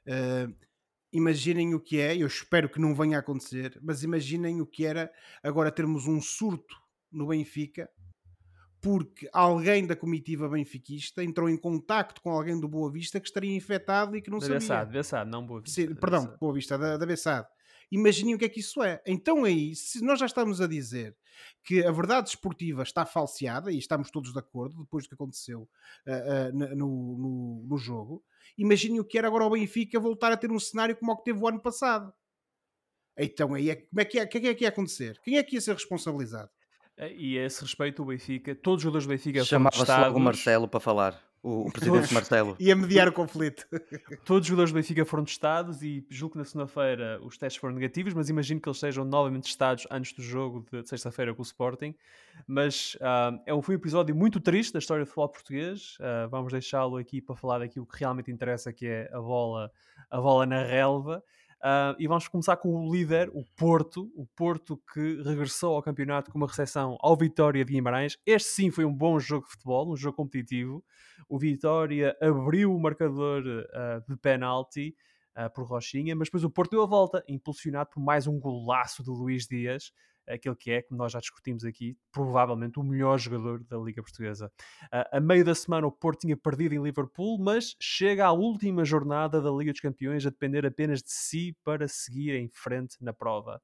[0.07, 0.53] Uh,
[1.11, 4.85] imaginem o que é, eu espero que não venha a acontecer, mas imaginem o que
[4.85, 5.11] era
[5.43, 6.75] agora termos um surto
[7.11, 7.89] no Benfica
[8.85, 13.55] porque alguém da comitiva benfiquista entrou em contacto com alguém do Boa Vista que estaria
[13.55, 14.59] infectado e que não da sabia.
[14.59, 15.81] Bessade, Bessade, não Boa Vista.
[15.81, 17.47] Sim, perdão, Boa Vista, da, da Bessade.
[17.91, 19.01] Imaginem o que é que isso é.
[19.05, 21.15] Então aí, se nós já estamos a dizer
[21.63, 25.61] que a verdade esportiva está falseada, e estamos todos de acordo depois do que aconteceu
[26.07, 28.23] uh, uh, no, no, no, jogo,
[28.57, 31.25] imaginem o que era agora o Benfica voltar a ter um cenário como o que
[31.25, 32.13] teve o ano passado.
[33.17, 35.19] Então aí, é, como é que, é, que é que ia acontecer?
[35.23, 36.49] Quem é que ia ser responsabilizado?
[36.97, 40.21] Eh, e a esse respeito, o Benfica, todos os jogadores do Benfica Chamava-se logo o
[40.21, 42.55] Marcelo para falar o, presidente Marcelo.
[42.59, 43.67] Ia mediar o conflito.
[44.25, 47.75] Todos os jogadores do Benfica foram testados e julgo que na segunda-feira os testes foram
[47.75, 51.45] negativos, mas imagino que eles sejam novamente testados antes do jogo de sexta-feira com o
[51.45, 51.93] Sporting.
[52.47, 55.97] Mas uh, é um, foi um episódio muito triste da história do futebol português.
[55.99, 59.71] Uh, vamos deixá-lo aqui para falar daquilo que realmente interessa, que é a bola,
[60.09, 61.23] a bola na relva.
[61.65, 66.29] Uh, e vamos começar com o líder, o Porto, o Porto que regressou ao campeonato
[66.29, 68.19] com uma recepção ao Vitória de Guimarães.
[68.23, 70.85] Este sim foi um bom jogo de futebol, um jogo competitivo.
[71.27, 74.95] O Vitória abriu o marcador uh, de penalti
[75.35, 79.03] uh, por Rochinha, mas depois o Porto deu a volta, impulsionado por mais um golaço
[79.03, 79.91] de Luís Dias
[80.27, 84.51] aquele que é, como nós já discutimos aqui, provavelmente o melhor jogador da Liga Portuguesa.
[84.85, 88.83] Uh, a meio da semana o Porto tinha perdido em Liverpool, mas chega à última
[88.83, 93.13] jornada da Liga dos Campeões a depender apenas de si para seguir em frente na
[93.13, 93.61] prova.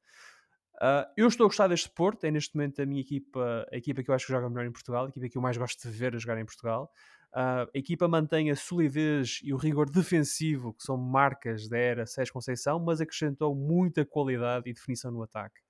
[0.82, 4.02] Uh, eu estou a gostar deste Porto, é neste momento a minha equipa, a equipa
[4.02, 5.96] que eu acho que joga melhor em Portugal, a equipa que eu mais gosto de
[5.96, 6.92] ver a jogar em Portugal.
[7.34, 12.06] Uh, a equipa mantém a solidez e o rigor defensivo, que são marcas da era
[12.06, 15.62] Sérgio Conceição, mas acrescentou muita qualidade e definição no ataque.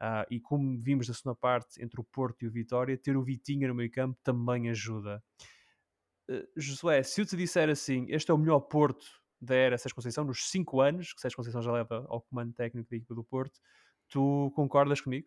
[0.00, 3.22] Uh, e como vimos na segunda parte entre o Porto e o Vitória, ter o
[3.22, 5.22] Vitinha no meio campo também ajuda.
[6.28, 9.06] Uh, Josué, se eu te disser assim, este é o melhor Porto
[9.40, 12.90] da era Sérgio Conceição, nos 5 anos que Sérgio Conceição já leva ao comando técnico
[12.90, 13.58] da equipa do Porto,
[14.08, 15.26] tu concordas comigo?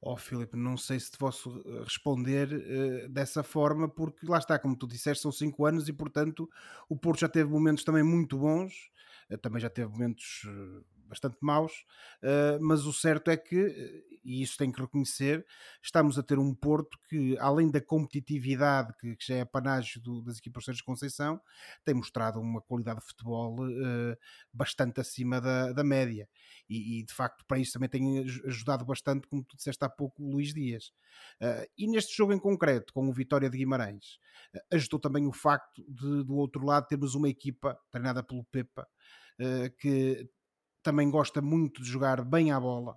[0.00, 4.58] Oh, Filipe, não sei se te posso eh, responder uh, dessa forma, porque lá está,
[4.58, 6.48] como tu disseste, são 5 anos e, portanto,
[6.88, 8.90] o Porto já teve momentos também muito bons,
[9.30, 10.46] uh, também já teve momentos
[11.06, 11.72] bastante maus,
[12.22, 15.46] uh, mas o certo é que, eh, e isso tem que reconhecer,
[15.82, 20.22] estamos a ter um Porto que, além da competitividade que, que já é panágio do,
[20.22, 21.40] das equipas de Conceição,
[21.84, 24.16] tem mostrado uma qualidade de futebol uh,
[24.52, 26.28] bastante acima da, da média.
[26.68, 30.22] E, e, de facto, para isso também tem ajudado bastante, como tu disseste há pouco,
[30.22, 30.92] o Luís Dias.
[31.40, 34.18] Uh, e neste jogo em concreto, com o Vitória de Guimarães,
[34.72, 38.86] ajudou também o facto de, do outro lado, termos uma equipa treinada pelo Pepa.
[39.78, 40.26] Que
[40.86, 42.96] também gosta muito de jogar bem à bola.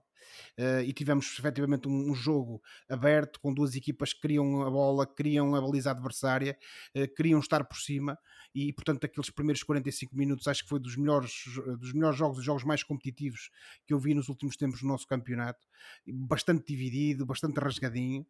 [0.57, 5.07] Uh, e tivemos efetivamente um, um, jogo aberto com duas equipas que queriam a bola,
[5.07, 6.55] queriam a baliza adversária,
[6.95, 8.17] uh, queriam estar por cima
[8.53, 11.45] e portanto aqueles primeiros 45 minutos acho que foi dos melhores,
[11.79, 13.49] dos melhores jogos, dos jogos mais competitivos
[13.87, 15.65] que eu vi nos últimos tempos no nosso campeonato,
[16.07, 18.25] bastante dividido, bastante rasgadinho,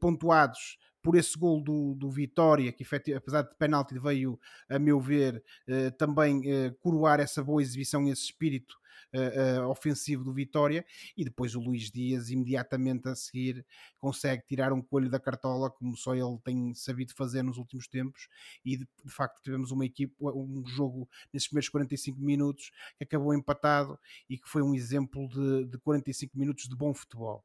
[0.00, 5.42] pontuados por esse gol do, do Vitória, que apesar de penalti veio, a meu ver,
[5.66, 8.79] eh, também eh, coroar essa boa exibição, esse espírito
[9.14, 10.84] uh, uh, ofensivo do Vitória
[11.16, 13.64] e depois o Luís Dias imediatamente a seguir
[13.98, 18.28] consegue tirar um coelho da cartola como só ele tem sabido fazer nos últimos tempos
[18.64, 23.34] e de, de facto tivemos uma equipe, um jogo nesses primeiros 45 minutos que acabou
[23.34, 27.44] empatado e que foi um exemplo de, de 45 minutos de bom futebol.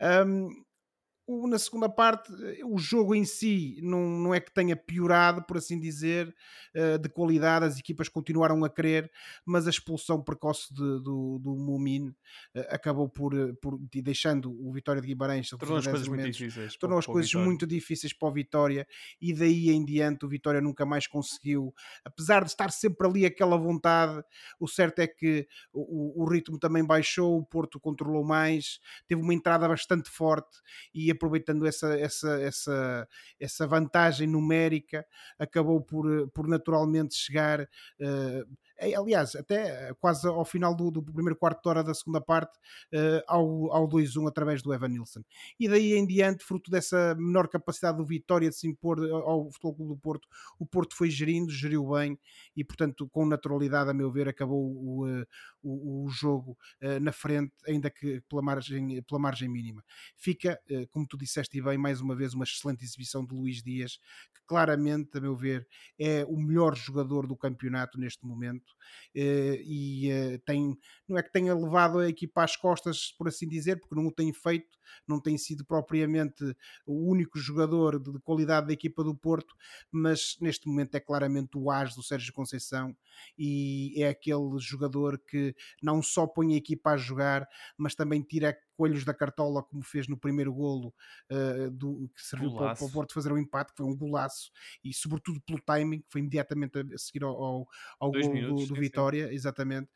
[0.00, 0.64] Um,
[1.28, 2.32] na segunda parte,
[2.64, 6.34] o jogo em si não, não é que tenha piorado, por assim dizer,
[6.74, 9.10] eh, de qualidade, as equipas continuaram a querer,
[9.44, 12.12] mas a expulsão precoce de, do, do Mumin
[12.54, 16.76] eh, acabou por, eh, por deixando o Vitória de Guimarães tornou as coisas muito difíceis.
[16.76, 18.86] Tornou as coisas muito difíceis para o Vitória
[19.20, 21.72] e daí em diante o Vitória nunca mais conseguiu,
[22.04, 24.22] apesar de estar sempre ali aquela vontade,
[24.58, 29.32] o certo é que o, o ritmo também baixou, o Porto controlou mais, teve uma
[29.32, 30.58] entrada bastante forte
[30.92, 33.08] e aproveitando essa, essa, essa,
[33.40, 35.06] essa vantagem numérica,
[35.38, 41.36] acabou por, por naturalmente chegar uh, aliás, até eh, quase ao final do, do primeiro
[41.36, 42.56] quarto de hora da segunda parte,
[42.92, 45.22] uh, ao, ao 2-1 através do Evan Nilsson.
[45.58, 49.74] E daí em diante, fruto dessa menor capacidade do Vitória de se impor ao Futebol
[49.74, 52.18] Clube do Porto, o Porto foi gerindo, geriu bem
[52.56, 55.24] e, portanto, com naturalidade, a meu ver, acabou o,
[55.62, 59.84] o, o jogo uh, na frente, ainda que pela margem, pela margem mínima.
[60.16, 63.98] Fica, uh, como tu disseste bem, mais uma vez uma excelente exibição de Luís Dias,
[64.34, 65.66] que claramente, a meu ver,
[65.98, 68.61] é o melhor jogador do campeonato neste momento eh,
[69.14, 70.76] e eh, tem,
[71.08, 74.12] não é que tenha levado a equipa às costas, por assim dizer, porque não o
[74.12, 76.44] tem feito, não tem sido propriamente
[76.86, 79.54] o único jogador de, qualidade da equipa do Porto,
[79.90, 82.96] mas neste momento é claramente o as do Sérgio Conceição
[83.36, 87.46] e é aquele jogador que não só põe a equipa a jogar,
[87.76, 90.92] mas também tira coelhos da cartola, como fez no primeiro golo
[91.30, 93.96] uh, do, que serviu para, para, o Porto fazer o um empate, que foi um
[93.96, 94.50] golaço,
[94.82, 97.68] e sobretudo pelo timing, que foi imediatamente a seguir ao, ao,
[98.00, 99.34] ao golo minutos, do, do Vitória, sim.
[99.34, 99.88] exatamente.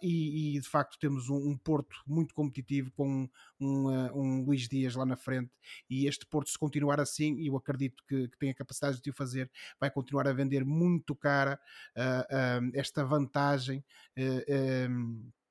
[0.00, 3.28] E, e, de facto temos um, um Porto muito competitivo com um,
[3.60, 5.50] um, uh, um, Luís Dias lá na frente,
[5.90, 9.10] e este Porto, se continuar assim, e eu acredito que, que tem a capacidade de
[9.10, 11.60] o fazer, vai continuar a vender muito cara
[11.98, 13.84] uh, esta vantagem.
[14.16, 15.41] Um, eh,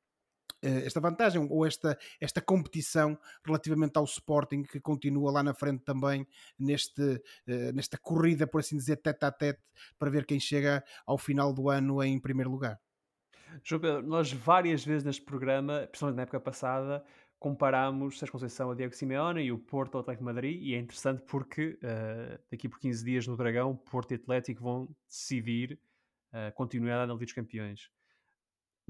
[0.61, 6.27] esta vantagem ou esta, esta competição relativamente ao Sporting que continua lá na frente também
[6.57, 9.61] neste, eh, nesta corrida, por assim dizer, tete a tete
[9.97, 12.79] para ver quem chega ao final do ano em primeiro lugar.
[13.63, 17.03] João Pedro, nós várias vezes neste programa, principalmente na época passada,
[17.37, 20.77] comparámos Sérgio Conceição a Diego Simeone e o Porto ao Atlético de Madrid e é
[20.77, 25.79] interessante porque uh, daqui por 15 dias no Dragão, Porto e Atlético vão decidir
[26.31, 27.89] a uh, continuidade na Liga dos Campeões.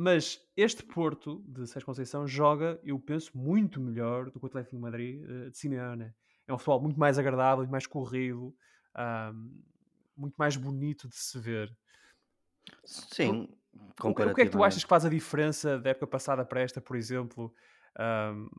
[0.02, 4.76] Mas este Porto de Sérgio Conceição joga, eu penso, muito melhor do que o Atlético
[4.76, 6.12] de Madrid uh, de Simeone.
[6.48, 8.52] É um futebol muito mais agradável, muito mais corrido,
[8.98, 9.62] um,
[10.18, 11.72] muito mais bonito de se ver.
[12.84, 13.48] Sim,
[14.04, 16.62] o, o que é que tu achas que faz a diferença da época passada para
[16.62, 17.54] esta, por exemplo?
[18.00, 18.50] Um,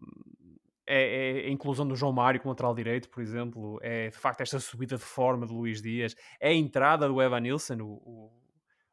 [0.87, 4.43] é, é, a inclusão do João Mário como lateral direito, por exemplo, é de facto
[4.43, 8.42] esta subida de forma de Luís Dias, é a entrada do Evan Nilsson, o, o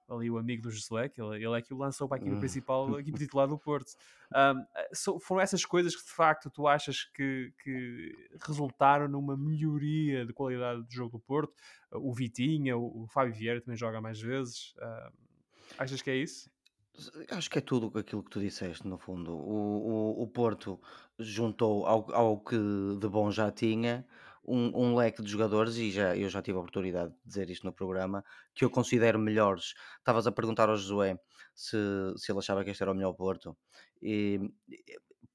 [0.10, 2.36] ali o amigo do Josué, que ele, ele é que o lançou para a equipa
[2.36, 2.40] hum.
[2.40, 3.92] principal, a equipa titular do Porto.
[4.36, 10.26] Um, so, foram essas coisas que de facto tu achas que, que, resultaram numa melhoria
[10.26, 11.54] de qualidade do jogo do Porto?
[11.92, 14.74] O Vitinha, o, o Fábio Vieira também joga mais vezes.
[14.78, 15.10] Um,
[15.78, 16.50] achas que é isso?
[17.32, 19.32] Acho que é tudo aquilo que tu disseste, no fundo.
[19.32, 20.80] O, o, o Porto
[21.18, 22.58] juntou ao, ao que
[23.00, 24.06] de bom já tinha
[24.50, 27.66] um, um leque de jogadores, e já, eu já tive a oportunidade de dizer isto
[27.66, 28.24] no programa,
[28.56, 29.74] que eu considero melhores.
[29.98, 31.18] Estavas a perguntar ao Josué
[31.54, 31.78] se,
[32.18, 33.56] se ele achava que este era o melhor Porto.
[34.02, 34.40] E,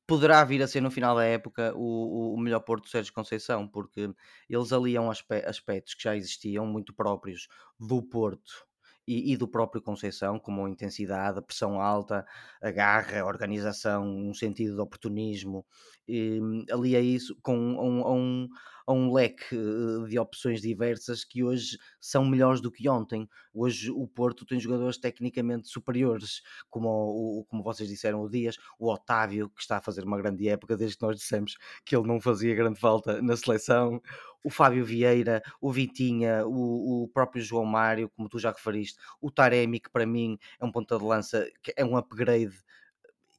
[0.06, 4.10] poderá vir a ser no final da época o, o, melhor Porto Sérgio Conceição, porque
[4.48, 7.48] eles aliam aspectos que já existiam, muito próprios
[7.78, 8.66] do Porto
[9.06, 12.26] e, e, do próprio Conceição, como a intensidade, a pressão alta,
[12.62, 15.64] a garra, a organização, um sentido de oportunismo,
[16.08, 16.40] e,
[16.70, 18.48] ali é isso com um, um,
[18.88, 23.28] um, leque eh, de opções diversas que hoje são melhores do que ontem.
[23.52, 28.90] Hoje o Porto tem jogadores tecnicamente superiores, como, o, como vocês disseram, o Dias, o
[28.92, 32.20] Otávio, que está a fazer uma grande época, desde que nós dissemos que ele não
[32.20, 34.00] fazia grande falta na seleção,
[34.44, 39.30] o Fábio Vieira, o Vitinha, o, o próprio João Mário, como tu já referiste, o
[39.30, 42.54] Taremi, que para mim é um ponta de lança, que é um upgrade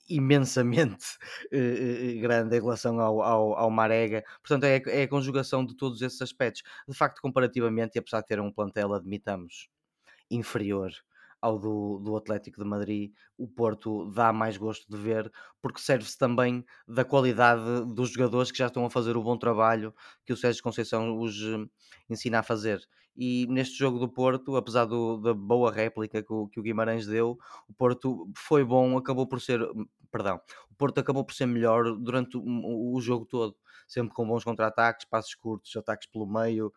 [0.10, 1.18] imensamente
[1.54, 4.24] uh, grande em relação ao, ao, ao Marega.
[4.42, 6.64] Portanto, é, é, a conjugação de todos esses aspectos.
[6.88, 9.70] De facto, comparativamente, e apesar de ter um plantel, admitamos,
[10.30, 10.92] inferior
[11.42, 16.18] ao do, do Atlético de Madrid, o Porto dá mais gosto de ver, porque serve-se
[16.18, 19.94] também da qualidade dos jogadores que já estão a fazer o bom trabalho
[20.26, 21.66] que o Sérgio Conceição os eh,
[22.10, 22.82] ensina a fazer.
[23.18, 27.06] E neste jogo do Porto, apesar do, da boa réplica que o, que o Guimarães
[27.06, 29.62] deu, o Porto foi bom, acabou por ser,
[30.12, 32.44] perdão, o Porto acabou por ser melhor durante o,
[32.94, 33.56] o jogo todo,
[33.88, 36.74] sempre com bons contra-ataques, passos curtos, ataques pelo meio,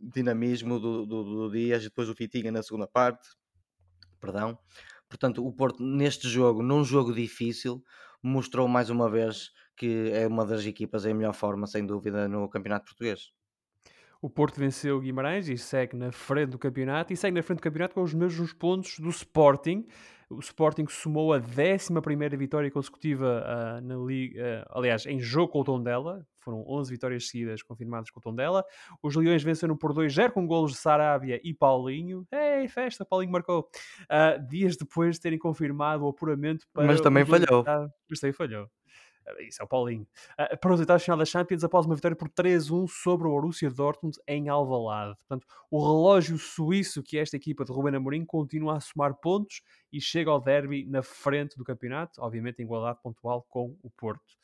[0.00, 3.28] dinamismo do, do, do Dias, depois o Fitinha na segunda parte
[4.22, 4.56] perdão.
[5.08, 7.82] Portanto, o Porto, neste jogo, num jogo difícil,
[8.22, 12.48] mostrou mais uma vez que é uma das equipas em melhor forma, sem dúvida, no
[12.48, 13.32] Campeonato Português.
[14.20, 17.62] O Porto venceu Guimarães e segue na frente do campeonato e segue na frente do
[17.62, 19.84] campeonato com os mesmos pontos do Sporting.
[20.30, 25.60] O Sporting somou a 11 vitória consecutiva uh, na Liga, uh, aliás, em jogo com
[25.60, 26.24] o Tondela.
[26.42, 28.64] Foram 11 vitórias seguidas confirmadas com o Tondela.
[29.02, 32.26] Os Leões venceram por 2-0 com golos de Sarabia e Paulinho.
[32.30, 33.68] Ei, festa, Paulinho marcou.
[34.02, 36.86] Uh, dias depois de terem confirmado o apuramento para.
[36.86, 37.64] Mas também falhou.
[38.08, 38.64] Mas também falhou.
[38.64, 40.06] Uh, isso é o Paulinho.
[40.32, 43.70] Uh, para os oitavos final da Champions após uma vitória por 3-1 sobre o Borussia
[43.70, 45.16] Dortmund em Alvalade.
[45.18, 50.00] Portanto, o relógio suíço que esta equipa de Ruben Amorim continua a somar pontos e
[50.00, 54.34] chega ao derby na frente do campeonato, obviamente em igualdade pontual com o Porto.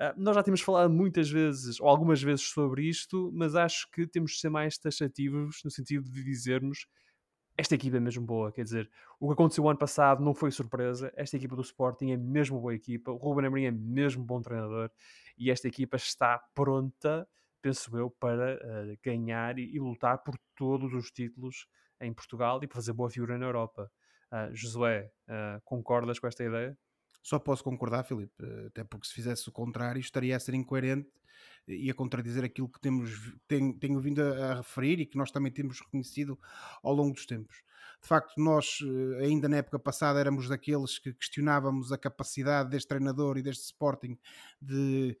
[0.00, 4.06] Uh, nós já temos falado muitas vezes, ou algumas vezes, sobre isto, mas acho que
[4.06, 6.86] temos de ser mais taxativos no sentido de dizermos
[7.58, 11.12] esta equipa é mesmo boa, quer dizer, o que aconteceu ano passado não foi surpresa,
[11.16, 14.88] esta equipa do Sporting é mesmo boa equipa, o Ruben Amorim é mesmo bom treinador
[15.36, 17.28] e esta equipa está pronta,
[17.60, 21.66] penso eu, para uh, ganhar e, e, lutar por todos os títulos
[22.00, 23.90] em Portugal e para fazer boa figura na Europa.
[24.30, 26.78] Uh, Josué, uh, concordas com esta ideia?
[27.28, 28.32] Só posso concordar, Filipe,
[28.68, 31.10] até porque se fizesse o contrário estaria a ser incoerente
[31.66, 35.30] e a contradizer aquilo que temos, tenho, tenho vindo a, a, referir e que nós
[35.30, 36.38] também temos reconhecido
[36.82, 37.58] ao longo dos tempos.
[38.00, 42.88] De facto, nós, eh, ainda na época passada, éramos daqueles que questionávamos a capacidade deste
[42.88, 44.16] treinador e deste Sporting
[44.58, 45.14] de,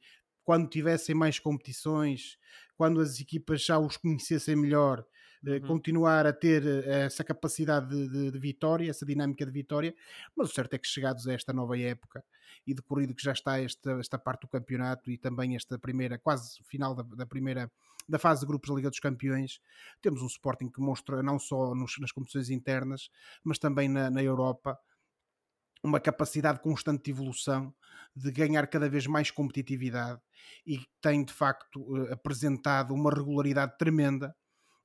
[0.44, 2.38] quando tivessem mais competições,
[2.74, 5.04] quando as equipas já os conhecessem melhor,
[5.44, 5.60] uhum.
[5.66, 9.94] continuar a ter eh, essa capacidade de, de, de, vitória, essa dinâmica de vitória,
[10.36, 12.24] mas o certo é que chegados a esta nova época
[12.66, 16.62] e decorrido que já está esta, esta parte do campeonato e também esta primeira, quase
[16.64, 17.70] final da, da primeira
[18.08, 19.60] da fase de grupos da Liga dos Campeões,
[20.00, 23.10] temos um Sporting que mostra não só nos, nas competições internas,
[23.44, 24.78] mas também na, na Europa,
[25.82, 27.74] uma capacidade constante de evolução,
[28.16, 30.20] de ganhar cada vez mais competitividade
[30.66, 34.34] e tem de facto eh, apresentado uma regularidade tremenda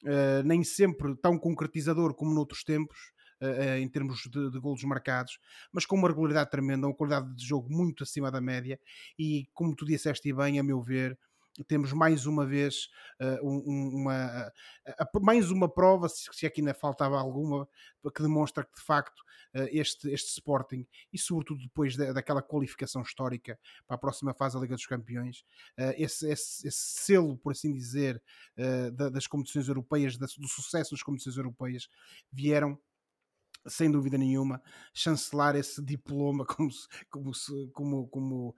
[0.03, 2.97] uh, nem sempre tão concretizador como noutros tempos,
[3.41, 5.37] uh, em termos de, de golos marcados,
[5.71, 8.79] mas com uma regularidade tremenda, uma qualidade de jogo muito acima da média
[9.17, 11.17] e, como tu disseste bem, a meu ver,
[11.67, 12.89] temos mais uma vez
[13.21, 17.67] uh, uma, uh, mais uma prova, se, se aqui ainda faltava alguma,
[18.15, 23.01] que demonstra que de facto uh, este, este Sporting, e sobretudo depois da, daquela qualificação
[23.01, 25.43] histórica para a próxima fase da Liga dos Campeões,
[25.97, 28.21] esse, esse, esse, selo, por assim dizer,
[28.93, 31.87] da, das competições europeias, da, do sucesso das competições europeias,
[32.31, 32.79] vieram
[33.67, 34.61] sem dúvida nenhuma,
[34.93, 36.69] chancelar esse diploma, como,
[37.09, 37.31] como,
[37.71, 38.55] como, como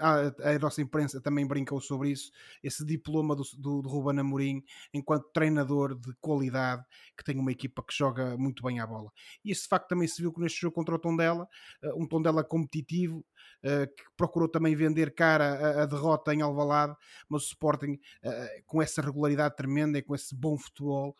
[0.00, 2.30] a, a, nossa imprensa também brincou sobre isso,
[2.62, 6.84] esse diploma do, do, do Ruben Amorim enquanto treinador de qualidade
[7.16, 9.10] que tem uma equipa que joga muito bem à bola.
[9.44, 11.48] E isso de facto também se viu neste jogo contra o Tondela,
[11.82, 13.24] eh, um Tondela competitivo,
[13.62, 16.94] eh, que procurou também vender cara a, a derrota em Alvalade,
[17.28, 21.16] mas o Sporting, eh, com essa regularidade tremenda e com esse bom futebol,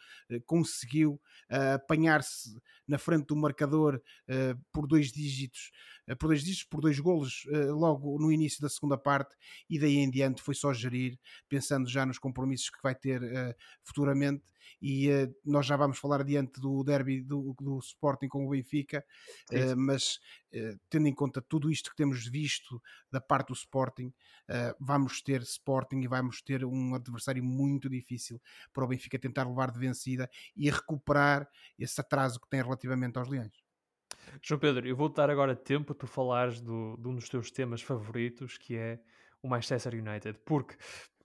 [0.46, 1.20] conseguiu
[1.74, 3.96] apanhar-se na frente do marcador
[4.28, 5.70] uh, por dois dígitos,
[6.08, 9.34] uh, por dois dígitos, por dois golos uh, logo no início da segunda parte
[9.68, 11.18] e daí em diante foi só gerir,
[11.48, 13.20] pensando já nos compromissos que vai ter
[13.82, 14.42] futuramente
[14.80, 15.08] e
[15.44, 19.04] nós já vamos falar adiante do derby do, do Sporting com o Benfica,
[19.76, 20.18] mas
[20.88, 24.12] tendo em conta tudo isto que temos visto da parte do Sporting,
[24.78, 28.40] vamos ter Sporting e vamos ter um adversário muito difícil
[28.72, 31.48] para o Benfica tentar levar de vencida e recuperar
[31.78, 33.64] esse atraso que tem relativamente aos Leões.
[34.42, 37.50] João Pedro, eu vou dar agora tempo para tu falares do, de um dos teus
[37.50, 39.00] temas favoritos, que é
[39.42, 40.76] o Manchester United, porque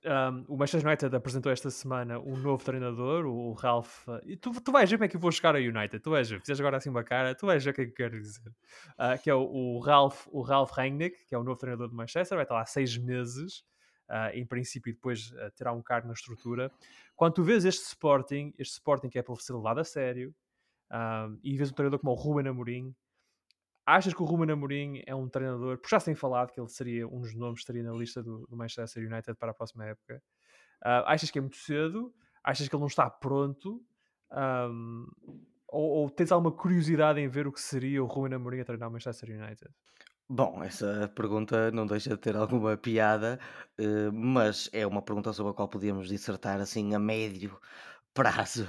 [0.05, 4.07] um, o Manchester United apresentou esta semana um novo treinador, o Ralph.
[4.23, 5.99] E tu, tu vais ver como é que eu vou chegar ao United.
[5.99, 7.91] Tu vais ver, fizeste agora assim uma cara, tu vais ver o que é que
[7.91, 8.49] eu quero dizer.
[8.91, 11.95] Uh, que é o, o, Ralph, o Ralph Rangnick, que é o novo treinador do
[11.95, 13.63] Manchester, vai estar lá seis meses.
[14.09, 16.71] Uh, em princípio, depois uh, terá um cargo na estrutura.
[17.15, 20.33] Quando tu vês este Sporting, este Sporting que é para ser levado a sério,
[21.43, 22.95] e vês um treinador como o Ruben Amorim,
[23.95, 26.69] achas que o Ruben Amorim é um treinador, porque já se tem falado que ele
[26.69, 29.85] seria um dos nomes que estaria na lista do, do Manchester United para a próxima
[29.85, 30.21] época.
[30.83, 32.13] Uh, achas que é muito cedo?
[32.43, 33.83] Achas que ele não está pronto?
[34.31, 35.07] Um,
[35.67, 38.89] ou, ou, tens alguma curiosidade em ver o que seria o Ruben Amorim a treinar
[38.89, 39.69] o Manchester United?
[40.31, 43.39] Bom, essa pergunta não deixa de ter alguma piada,
[43.79, 47.59] uh, mas é uma pergunta sobre a qual podíamos dissertar assim a médio
[48.13, 48.65] prazo,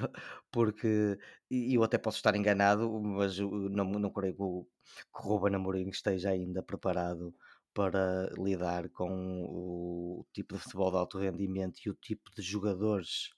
[0.50, 1.18] porque
[1.50, 4.68] eu até posso estar enganado, mas não, não creio que o,
[5.14, 7.34] que o Ruben Amorim esteja ainda preparado
[7.74, 13.30] para lidar com o tipo de futebol de alto rendimento e o tipo de jogadores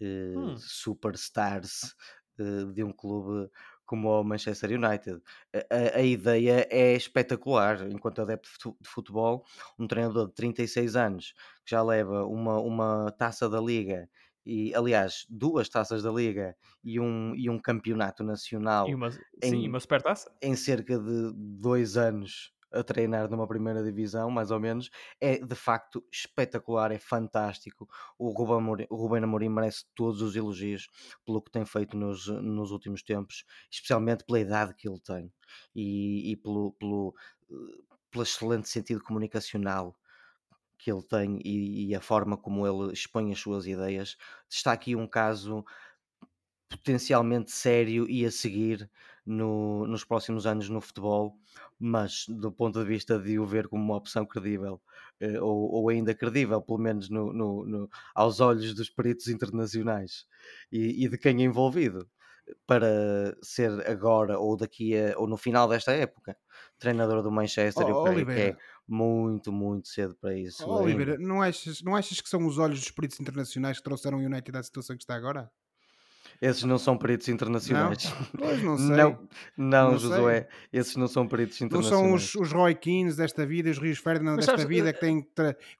[0.00, 0.56] eh, Hum.
[0.56, 1.94] superstars
[2.38, 3.50] eh, de um clube
[3.86, 5.20] como o Manchester United.
[5.54, 9.44] A, a- a ideia é espetacular, enquanto adepto de futebol,
[9.78, 14.08] um treinador de 36 anos que já leva uma, uma taça da liga
[14.44, 19.08] e aliás, duas taças da Liga e um, e um campeonato nacional e uma,
[19.42, 24.50] em, sim, uma supertaça em cerca de dois anos a treinar numa primeira divisão, mais
[24.50, 24.90] ou menos,
[25.20, 27.88] é de facto espetacular, é fantástico.
[28.18, 30.88] O Ruben Amorim, o Ruben Amorim merece todos os elogios
[31.24, 35.32] pelo que tem feito nos, nos últimos tempos, especialmente pela idade que ele tem
[35.74, 37.14] e, e pelo, pelo
[38.10, 39.96] pelo excelente sentido comunicacional
[40.78, 44.16] que ele tem e, e, a forma como ele expõe as suas ideias.
[44.48, 45.64] Está aqui um caso
[46.68, 48.90] potencialmente sério e a seguir
[49.24, 51.38] no, nos próximos anos no futebol,
[51.78, 54.80] mas do ponto de vista de o ver como uma opção credível,
[55.20, 60.26] eh, ou, ou, ainda credível, pelo menos no, no, aos olhos dos peritos internacionais
[60.70, 62.08] e, e, de quem é envolvido,
[62.66, 66.36] para ser agora ou daqui a, ou no final desta época,
[66.78, 70.64] treinador do Manchester, oh, eu creio que é muito, muito cedo para isso.
[70.66, 74.18] Oh, Oliveira, não achas, não achas que são os olhos dos peritos internacionais que trouxeram
[74.18, 75.50] o United à situação que está agora?
[76.44, 78.04] Esses não são peritos internacionais.
[78.04, 78.38] Não?
[78.38, 78.86] Pois não sei.
[78.88, 79.18] Não,
[79.56, 80.80] não, não Josué, sei.
[80.80, 82.02] esses não são peritos internacionais.
[82.02, 85.00] Não são os, os Roy Keane desta vida, os Rios Ferdinand desta sabes, vida que
[85.00, 85.26] têm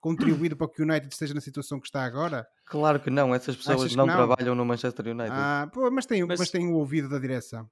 [0.00, 2.46] contribuído para que o United esteja na situação que está agora?
[2.64, 5.32] Claro que não, essas pessoas não, não, trabalham no Manchester United.
[5.32, 6.40] Ah, pô, mas têm mas...
[6.40, 7.68] mas têm o ouvido da direção.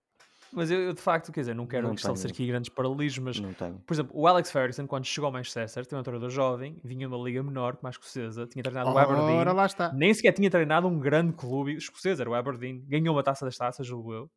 [0.55, 3.41] Mas eu, eu, de facto, quer dizer, não quero não estabelecer aqui grandes paralelismos, mas,
[3.87, 7.17] por exemplo, o Alex Ferguson, quando chegou ao Manchester, tem um treinador jovem, vinha uma
[7.19, 9.93] liga menor, mais escocesa, tinha treinado o Aberdeen, lá está.
[9.93, 13.57] nem sequer tinha treinado um grande clube escocês, era o Aberdeen, ganhou uma taça das
[13.57, 14.31] taças, julgo eu.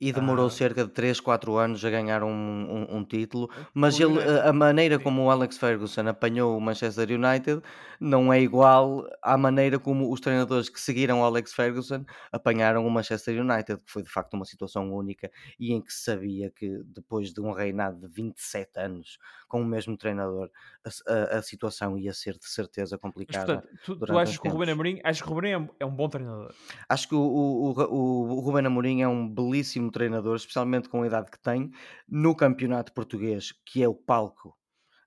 [0.00, 0.50] E demorou ah.
[0.50, 4.52] cerca de 3, 4 anos a ganhar um, um, um título, mas ele, a, a
[4.52, 7.62] maneira como o Alex Ferguson apanhou o Manchester United
[8.00, 12.90] não é igual à maneira como os treinadores que seguiram o Alex Ferguson apanharam o
[12.90, 16.82] Manchester United, que foi de facto uma situação única e em que se sabia que
[16.84, 19.18] depois de um reinado de 27 anos
[19.48, 20.50] com o mesmo treinador,
[20.84, 23.62] a, a, a situação ia ser de certeza complicada.
[23.64, 25.86] Mas, portanto, tu, tu achas que o Ruben Amorim, achas que o Ruben é, é
[25.86, 26.52] um bom treinador?
[26.88, 31.06] Acho que o, o, o, o Ruben Amorim é um belíssimo treinador, especialmente com a
[31.06, 31.70] idade que tem,
[32.08, 34.56] no campeonato português, que é o palco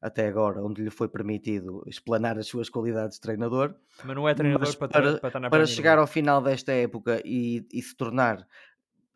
[0.02, 3.76] até agora, onde lhe foi permitido explanar as suas qualidades de treinador.
[4.04, 7.82] Mas não é treinador para, para, para, para chegar ao final desta época e, e
[7.82, 8.48] se tornar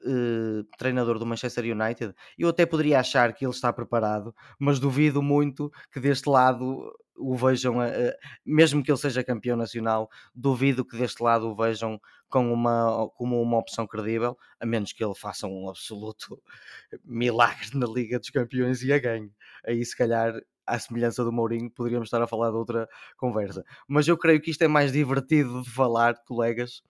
[0.06, 5.22] uh, treinador do Manchester United, eu até poderia achar que ele está preparado, mas duvido
[5.22, 7.76] muito que deste lado o vejam,
[8.44, 13.40] mesmo que ele seja campeão nacional, duvido que deste lado o vejam com uma, como
[13.40, 16.42] uma opção credível, a menos que ele faça um absoluto
[17.06, 19.32] milagre na Liga dos Campeões e a ganhe.
[19.64, 20.34] Aí, se calhar,
[20.66, 23.64] à semelhança do Mourinho, poderíamos estar a falar de outra conversa.
[23.88, 26.82] Mas eu creio que isto é mais divertido de falar, colegas,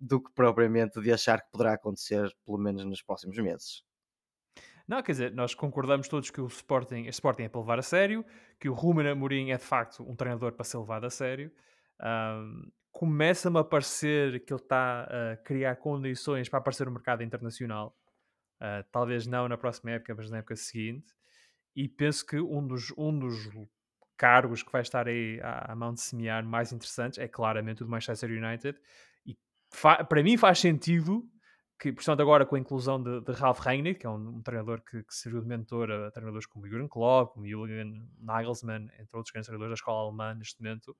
[0.00, 3.84] do que propriamente de achar que poderá acontecer, pelo menos nos próximos meses.
[4.88, 7.82] Não, quer dizer, nós concordamos todos que o Sporting, o Sporting é para levar a
[7.82, 8.24] sério,
[8.58, 11.52] que o Ruben Amorim é de facto um treinador para ser levado a sério.
[12.00, 17.96] Um, Começa-me a parecer que ele está a criar condições para aparecer no mercado internacional.
[18.60, 21.14] Uh, talvez não na próxima época, mas na época seguinte.
[21.74, 23.48] E penso que um dos, um dos
[24.16, 27.86] cargos que vai estar aí à, à mão de semear mais interessantes é claramente o
[27.86, 28.78] do Manchester United,
[30.08, 31.24] para mim faz sentido
[31.80, 34.82] que, portanto, agora com a inclusão de, de Ralf Rangnick, que é um, um treinador
[34.82, 39.32] que, que, serviu de mentor a treinadores como Jürgen Klopp, como Julian Nagelsmann, entre outros
[39.32, 40.94] grandes treinadores da escola alemã neste momento,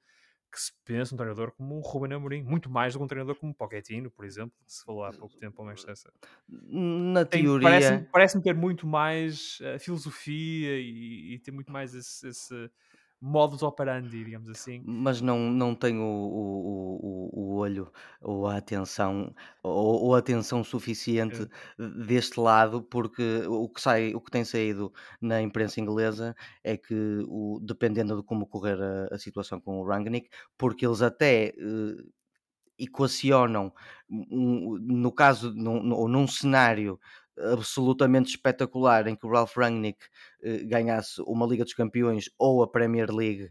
[0.50, 3.36] que se pensa um treinador como o Ruben Amorim, muito mais do que um treinador
[3.36, 6.12] como Pochettino, por exemplo, que se falou há pouco tempo ao Manchester.
[6.48, 7.68] Na tem, teoria...
[7.68, 12.70] Parece-me parece ter muito mais uh, filosofia e, e, ter muito mais esse, esse
[13.20, 14.82] modus operandi, digamos assim.
[14.86, 20.18] Mas não, não tem o, o, o, o olho ou a atenção ou, ou a
[20.18, 21.42] atenção suficiente
[21.78, 21.88] é.
[22.06, 26.94] deste lado, porque o que sai, o que tem saído na imprensa inglesa é que
[27.28, 32.10] o, dependendo de como correr a, a situação com o Rangnick, porque eles até uh,
[32.78, 33.72] equacionam
[34.10, 36.98] um, no caso num, ou num cenário
[37.52, 39.98] absolutamente espetacular em que o Ralph Rangnick
[40.42, 43.50] eh, ganhasse uma Liga dos Campeões ou a Premier League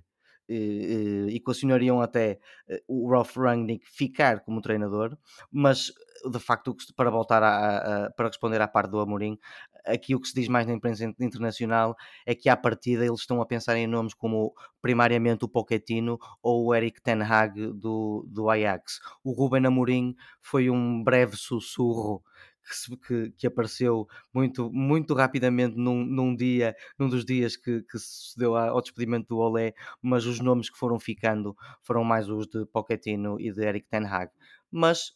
[0.51, 5.15] eh, eh, equacionariam até eh, o Ralph Rangnick ficar como treinador,
[5.51, 5.93] mas
[6.25, 9.37] de facto para voltar a, a, para responder à parte do Amorim,
[9.85, 13.39] aqui o que se diz mais na imprensa internacional é que à partida eles estão
[13.41, 18.49] a pensar em nomes como primariamente o Pochettino ou o Eric Ten Hag do, do
[18.49, 18.99] Ajax.
[19.23, 22.23] O Ruben Amorim foi um breve sussurro
[22.63, 27.97] que, que, que, apareceu muito, muito rapidamente num, num, dia, num dos dias que, que
[27.97, 32.65] sucedeu ao despedimento do Olé, mas os nomes que foram ficando foram mais os de
[32.65, 34.31] Pochettino e de Eric Ten Hag.
[34.71, 35.13] Mas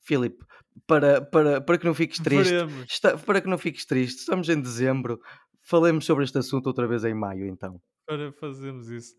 [0.00, 0.44] Filipe,
[0.86, 2.54] para, para, para que não fiques triste,
[2.88, 5.20] está, para que não fiques triste, estamos em dezembro,
[5.60, 7.80] falemos sobre este assunto outra vez em maio, então.
[8.06, 9.14] Para fazermos isso.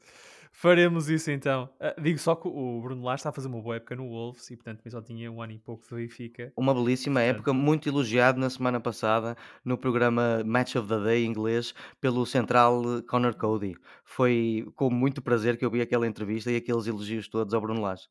[0.55, 1.67] Faremos isso então.
[1.81, 4.49] Uh, digo só que o Bruno Lage está a fazer uma boa época no Wolves
[4.51, 6.53] e, portanto, só tinha um ano e pouco de Benfica.
[6.55, 7.35] Uma belíssima portanto...
[7.35, 9.35] época, muito elogiado na semana passada
[9.65, 13.75] no programa Match of the Day inglês pelo central Connor Cody.
[14.05, 17.81] Foi com muito prazer que eu vi aquela entrevista e aqueles elogios todos ao Bruno
[17.81, 18.07] Lage.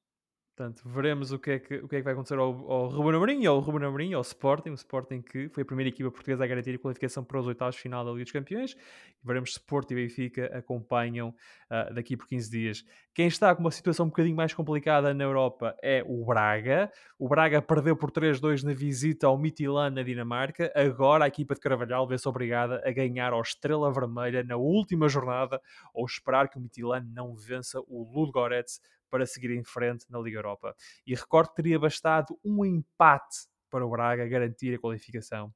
[0.55, 3.17] Portanto, veremos o que é que, o que, é que vai acontecer ao, ao Ruben
[3.17, 6.45] Amorim e ao Ruben Amorim, ao Sporting, o Sporting que foi a primeira equipa portuguesa
[6.45, 8.77] a garantir a qualificação para os oitavos final da Liga dos Campeões.
[9.25, 12.85] Veremos se Porto e Benfica acompanham uh, daqui por 15 dias.
[13.15, 16.93] Quem está com uma situação um bocadinho mais complicada na Europa é o Braga.
[17.19, 20.71] O Braga perdeu por 3-2 na visita ao Midtjylland na Dinamarca.
[20.75, 25.59] Agora a equipa de Carvalhal vê-se obrigada a ganhar ao Estrela Vermelha na última jornada
[25.95, 28.83] ou esperar que o Midtjylland não vença o Ludogorets
[29.13, 30.75] para seguir em frente na Liga Europa.
[31.07, 35.53] E recordo que teria bastado um empate para o Braga garantir a qualificação.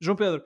[0.00, 0.44] João Pedro,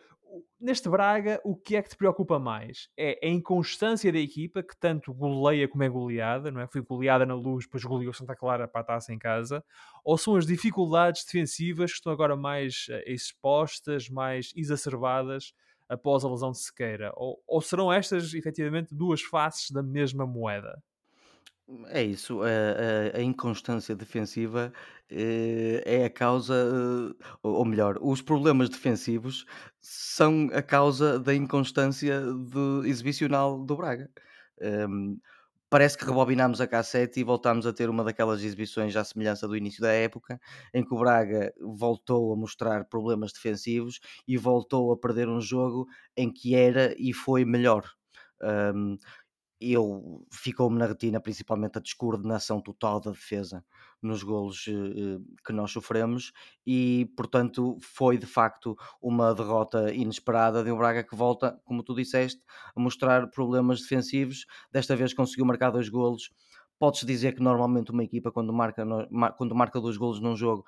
[0.60, 2.88] neste Braga, o que é que te preocupa mais?
[2.98, 6.66] É a inconstância da equipa, que tanto goleia como é goleada, não é?
[6.66, 9.64] Foi goleada na luz, depois goleou Santa Clara para a taça em casa,
[10.04, 15.54] ou são as dificuldades defensivas que estão agora mais uh, expostas, mais exacerbadas
[15.88, 17.10] após a lesão de Sequeira?
[17.16, 20.80] Ou, ou serão estas, efetivamente, duas faces da mesma moeda?
[21.88, 24.72] É isso, a, a- a inconstância defensiva
[25.08, 29.46] eh, é a causa, eh, ou melhor, os problemas defensivos
[29.80, 34.10] são a causa da inconstância de- exibicional do Braga.
[34.60, 35.18] Ehm,
[35.70, 39.56] parece que rebobinamos a cassete e voltamos a ter uma daquelas exibições à semelhança do
[39.56, 40.40] início da época,
[40.74, 45.86] em que o Braga voltou a mostrar problemas defensivos e voltou a perder um jogo
[46.16, 47.84] em que era e foi melhor.
[48.42, 48.96] Ehm,
[49.60, 53.64] eu ficou-me na retina principalmente a descoordenação total da defesa
[54.00, 56.32] nos golos eh, eh, que nós sofremos
[56.66, 61.94] e, portanto, foi de facto uma derrota inesperada de um Braga que volta, como tu
[61.94, 62.40] disseste,
[62.74, 64.46] a mostrar problemas defensivos.
[64.72, 66.30] Desta vez conseguiu marcar dois golos.
[66.78, 68.86] Podes dizer que normalmente uma equipa, quando marca,
[69.36, 70.64] quando marca dois golos num jogo,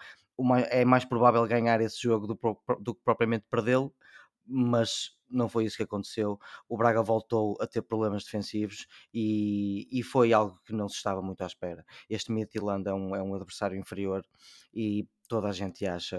[0.69, 2.39] é mais provável ganhar esse jogo do,
[2.81, 3.95] do que propriamente perdê-lo,
[4.47, 6.39] mas não foi isso que aconteceu.
[6.69, 11.23] O Braga voltou a ter problemas defensivos e, e foi algo que não se estava
[11.23, 11.85] muito à espera.
[12.09, 14.25] Este Midtjylland é um, é um adversário inferior
[14.75, 16.19] e toda a gente acha,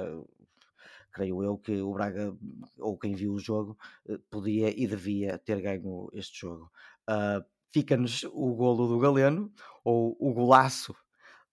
[1.11, 2.35] creio eu, que o Braga,
[2.79, 6.71] ou quem viu o jogo, eh, podia e devia ter ganho este jogo.
[7.09, 7.43] Uh,
[7.73, 9.51] Fica-nos o golo do Galeno,
[9.83, 10.95] ou o golaço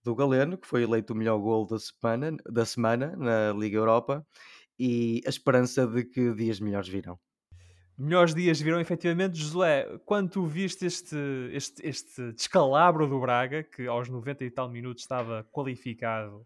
[0.05, 4.27] do Galeno, que foi eleito o melhor golo da semana, da semana na Liga Europa,
[4.79, 7.19] e a esperança de que dias melhores virão
[8.01, 9.39] melhores dias viram efetivamente.
[9.39, 11.17] Josué, quando tu viste este,
[11.53, 16.39] este, este descalabro do Braga, que aos 90 e tal minutos estava qualificado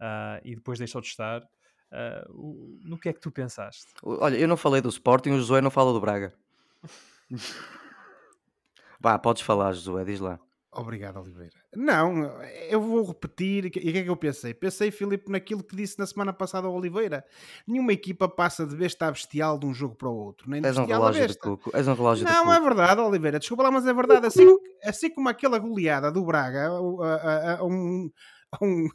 [0.00, 3.86] uh, e depois deixou de estar, uh, no que é que tu pensaste?
[4.02, 6.34] Olha, eu não falei do Sporting, o Josué não fala do Braga.
[9.00, 10.40] Vá, podes falar, Josué, diz lá.
[10.80, 11.52] Obrigado, Oliveira.
[11.74, 12.24] Não,
[12.68, 13.64] eu vou repetir.
[13.64, 14.54] E o que é que eu pensei?
[14.54, 17.24] Pensei, Filipe, naquilo que disse na semana passada ao Oliveira.
[17.66, 20.48] Nenhuma equipa passa de besta a bestial de um jogo para o outro.
[20.48, 21.70] Nem És um relógio de cuco.
[21.74, 23.38] És um relógio não, de é verdade, Oliveira.
[23.38, 24.26] Desculpa lá, mas é verdade.
[24.26, 24.46] Assim,
[24.84, 28.10] assim como aquela goleada do Braga a, a, a, um,
[28.52, 28.88] a um,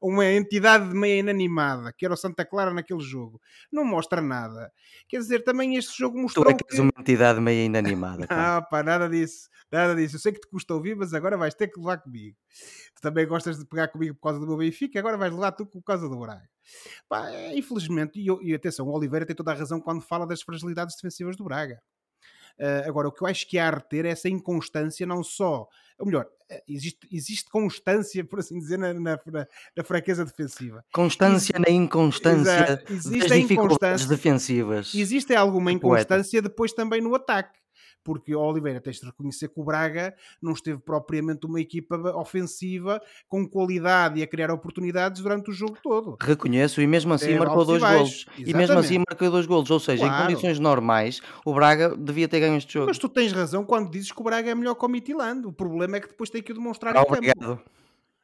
[0.00, 3.40] uma entidade meio inanimada, que era o Santa Clara naquele jogo,
[3.70, 4.72] não mostra nada.
[5.08, 6.44] Quer dizer, também este jogo mostrou.
[6.44, 8.26] Tu é que és uma entidade meio inanimada.
[8.30, 10.16] ah, pá, nada disso, nada disso.
[10.16, 12.36] Eu sei que te custa ouvir, mas agora vais ter que levar comigo.
[12.94, 15.66] Tu também gostas de pegar comigo por causa do meu Benfica, agora vais levar tu
[15.66, 16.48] por causa do Braga.
[17.08, 20.42] Pá, é, infelizmente, e, e atenção, o Oliveira tem toda a razão quando fala das
[20.42, 21.80] fragilidades defensivas do Braga.
[22.58, 25.68] Uh, agora, o que eu acho que há a reter é essa inconstância, não só.
[25.98, 29.18] Ou melhor, eh, existe, existe constância, por assim dizer, na, na,
[29.76, 30.84] na fraqueza defensiva.
[30.92, 32.82] Constância na inconstância.
[32.88, 34.94] existe das dificuldades defensivas.
[34.94, 37.58] Existe alguma inconstância depois também no ataque
[38.02, 43.46] porque Oliveira tens de reconhecer que o Braga não esteve propriamente uma equipa ofensiva com
[43.48, 46.16] qualidade e a criar oportunidades durante o jogo todo.
[46.20, 48.26] Reconheço, e mesmo assim é, marcou dois golos.
[48.38, 50.24] E mesmo assim marcou dois golos, ou seja, claro.
[50.24, 52.86] em condições normais, o Braga devia ter ganho este jogo.
[52.86, 55.48] Mas tu tens razão quando dizes que o Braga é melhor que o Mitilando.
[55.48, 57.38] O problema é que depois tem que o demonstrar ah, em obrigado.
[57.38, 57.78] campo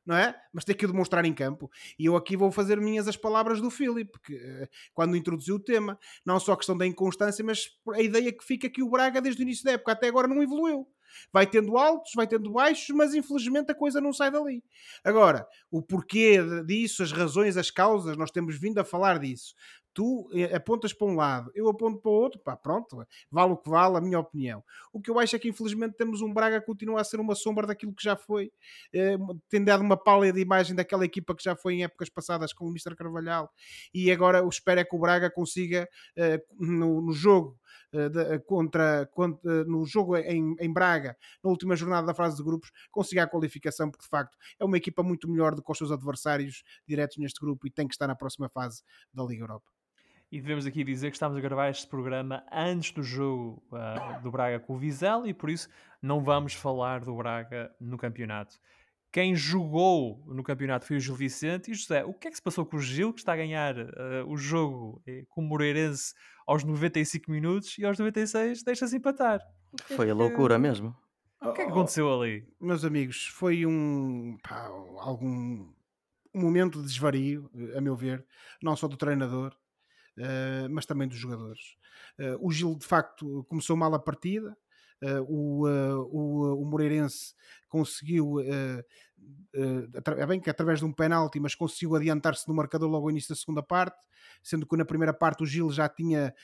[0.07, 0.35] não é?
[0.53, 1.71] Mas tem que o demonstrar em campo.
[1.99, 5.61] E eu aqui vou fazer minhas as palavras do Filipe, que, eh, quando introduziu o
[5.61, 9.21] tema, não só a questão da inconstância, mas a ideia que fica que o Braga,
[9.21, 10.87] desde o início da época até agora, não evoluiu.
[11.33, 14.63] Vai tendo altos, vai tendo baixos, mas infelizmente a coisa não sai dali.
[15.05, 19.55] Agora, o porquê disso, as razões, as causas, nós temos vindo a falar disso
[19.95, 23.57] tu eh, apontas para um lado, eu aponto para o outro, pá, pronto, vale o
[23.57, 24.63] que vale, a minha opinião.
[24.93, 27.35] O que eu acho é que infelizmente temos um Braga que continua a ser uma
[27.35, 28.53] sombra daquilo que já foi,
[28.93, 29.17] eh,
[29.49, 32.69] tem dado uma pálida imagem daquela equipa que já foi em épocas passadas com o
[32.69, 32.97] Mr.
[32.97, 33.51] Carvalhal
[33.93, 37.59] e agora o espero é que o Braga consiga eh, no, no jogo
[37.95, 42.43] eh, de, contra, contra, no jogo em, em, Braga, na última jornada da fase de
[42.43, 45.79] grupos, consiga a qualificação, porque de facto é uma equipa muito melhor do que os
[45.79, 48.83] seus adversários diretos neste grupo e tem que estar na próxima fase
[49.13, 49.84] da Liga Europa.
[50.31, 54.31] E devemos aqui dizer que estamos a gravar este programa antes do jogo uh, do
[54.31, 55.69] Braga com o Vizela e por isso
[56.03, 58.59] não vamos falar do Braga no campeonato.
[59.13, 61.71] quem jogou no campeonato foi o Gil Vicente.
[61.71, 63.79] E José, o que é que se passou com o Gil, que está a ganhar
[63.79, 66.13] uh, o jogo eh, com o Moreirense
[66.47, 69.41] aos 95 minutos e aos 96 deixa-se empatar?
[69.97, 70.97] Foi a loucura mesmo.
[71.41, 72.49] O que é que aconteceu ali?
[72.59, 74.67] Meus amigos, foi um pá,
[74.99, 75.73] algum
[76.35, 78.27] um momento de desvario, a meu ver,
[78.61, 79.55] não só do treinador,
[80.19, 81.77] uh, mas também dos jogadores.
[82.19, 84.57] Uh, o Gil, de facto, começou mal a partida.
[85.03, 87.35] Uh, o, o, o Moreirense
[87.69, 88.37] conseguiu
[90.17, 93.35] é bem que através de um penalti, mas conseguiu adiantar-se no marcador logo no início
[93.35, 93.97] da segunda parte,
[94.43, 96.35] sendo que na primeira parte o Gil já tinha,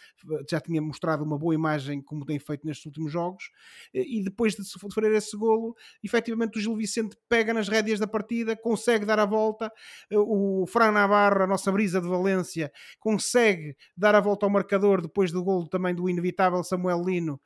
[0.48, 3.50] já tinha mostrado uma boa imagem, como tem feito nestes últimos jogos,
[3.92, 5.74] e depois de sofrer esse golo,
[6.04, 9.72] efetivamente o Gil Vicente pega nas rédeas da partida, consegue dar a volta,
[10.12, 15.32] o Fran Navarro, a nossa brisa de Valência, consegue dar a volta ao marcador depois
[15.32, 17.40] do golo também do inevitável Samuel Lino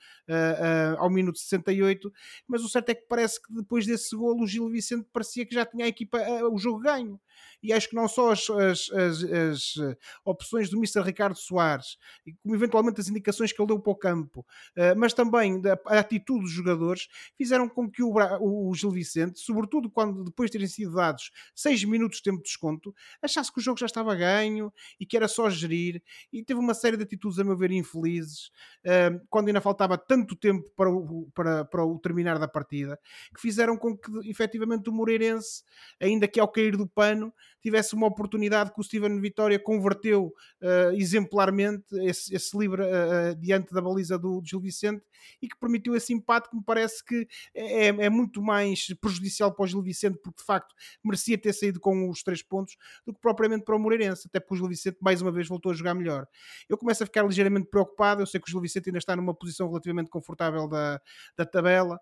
[0.98, 2.12] ao minuto 68,
[2.46, 5.54] mas o certo é que parece que depois desse golo o Gil Vicente parecia que
[5.54, 6.18] já tinha a equipa,
[6.52, 7.18] o jogo ganho.
[7.64, 11.00] E acho que não só as, as, as, as eh, opções do Mr.
[11.00, 11.96] Ricardo Soares,
[12.42, 14.46] como eventualmente as indicações que ele deu para o campo,
[14.76, 17.08] eh, mas também a, atitude dos jogadores,
[17.38, 21.84] fizeram com que o, o Gil Vicente, sobretudo quando depois de terem sido dados 6
[21.84, 25.26] minutos de tempo de desconto, achasse que o jogo já estava ganho e que era
[25.26, 26.02] só gerir.
[26.30, 28.50] E teve uma série de atitudes, a meu ver, infelizes,
[28.84, 33.00] eh, quando ainda faltava tanto tempo para o, para, para o terminar da partida,
[33.34, 35.62] que fizeram com que efetivamente o Moreirense,
[35.98, 37.32] ainda que ao cair do pano,
[37.64, 40.26] tivesse uma oportunidade que o Steven Vitória converteu
[40.60, 45.02] uh, exemplarmente esse, esse livre uh, diante da baliza do, Gil Vicente
[45.40, 49.64] e que permitiu esse empate que me parece que é, é muito mais prejudicial para
[49.64, 53.20] o Gil Vicente porque de facto merecia ter saído com os três pontos do que
[53.20, 55.94] propriamente para o Moreirense, até porque o Gil Vicente mais uma vez voltou a jogar
[55.94, 56.28] melhor.
[56.68, 59.32] Eu começo a ficar ligeiramente preocupado, eu sei que o Gil Vicente ainda está numa
[59.32, 61.00] posição relativamente confortável da,
[61.34, 61.98] da tabela,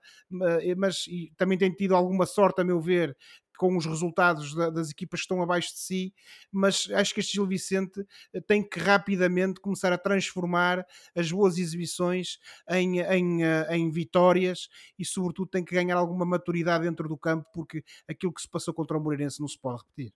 [0.76, 1.04] mas
[1.36, 3.16] também tem tido alguma sorte a meu ver
[3.57, 6.14] com os resultados da, das equipas que estão abaixo de si,
[6.50, 11.59] mas acho que este Gil Vicente eh, tem que rapidamente começar a transformar as boas
[11.59, 12.38] exibições
[12.68, 17.48] em, em, eh, em vitórias e, sobretudo, tem que ganhar alguma maturidade dentro do campo,
[17.53, 20.12] porque aquilo que se passou contra o Moreirense não se pode repetir.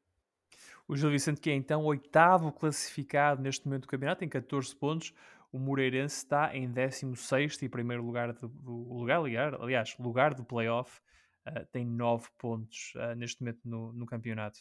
[0.89, 5.13] O Gil Vicente, que é então oitavo classificado neste momento do campeonato, tem 14 pontos.
[5.53, 11.01] O Moreirense está em 16 e primeiro lugar do lugar, aliás, lugar do playoff
[11.47, 14.59] Uh, tem 9 pontos uh, neste momento no, no campeonato.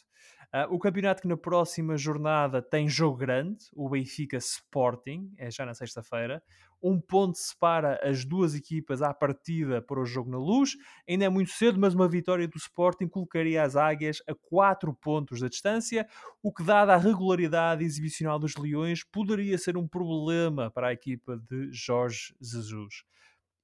[0.54, 5.66] Uh, o campeonato que na próxima jornada tem jogo grande, o Benfica Sporting, é já
[5.66, 6.40] na sexta-feira.
[6.80, 10.76] Um ponto separa as duas equipas à partida para o jogo na luz.
[11.08, 15.40] Ainda é muito cedo, mas uma vitória do Sporting colocaria as águias a 4 pontos
[15.40, 16.06] da distância,
[16.40, 21.36] o que, dada a regularidade exibicional dos Leões, poderia ser um problema para a equipa
[21.36, 23.02] de Jorge Jesus.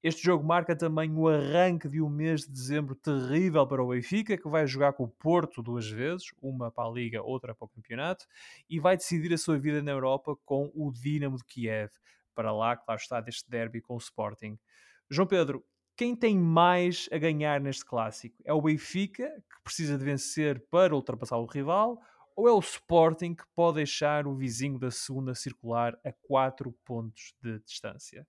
[0.02, 4.36] Este jogo marca também o arranque de um mês de dezembro terrível para o Benfica,
[4.36, 7.68] que vai jogar com o Porto duas vezes, uma para a Liga, outra para o
[7.68, 8.26] campeonato,
[8.68, 11.92] e vai decidir a sua vida na Europa com o Dinamo de Kiev.
[12.34, 14.58] Para lá, claro está, deste derby com o Sporting.
[15.08, 15.64] João Pedro,
[15.96, 18.42] quem tem mais a ganhar neste clássico?
[18.44, 22.00] É o Benfica, que precisa de vencer para ultrapassar o rival,
[22.34, 27.36] ou é o Sporting, que pode deixar o vizinho da segunda circular a 4 pontos
[27.40, 28.26] de distância?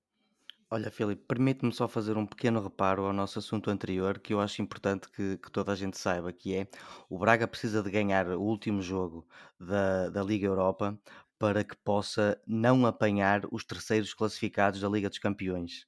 [0.75, 4.59] Olha, Filipe, permite-me só fazer um pequeno reparo ao nosso assunto anterior, que eu acho
[4.61, 6.67] importante que, que toda a gente saiba, que é
[7.07, 9.27] o Braga precisa de ganhar o último jogo
[9.59, 10.99] da, da Liga Europa
[11.37, 15.85] para que possa não apanhar os terceiros classificados da Liga dos Campeões.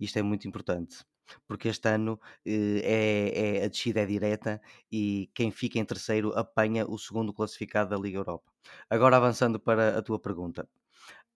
[0.00, 1.04] Isto é muito importante,
[1.48, 4.60] porque este ano eh, é, é- a descida é direta
[4.92, 8.50] e quem fica em terceiro apanha o segundo classificado da Liga Europa.
[8.90, 10.68] Agora avançando para a tua pergunta.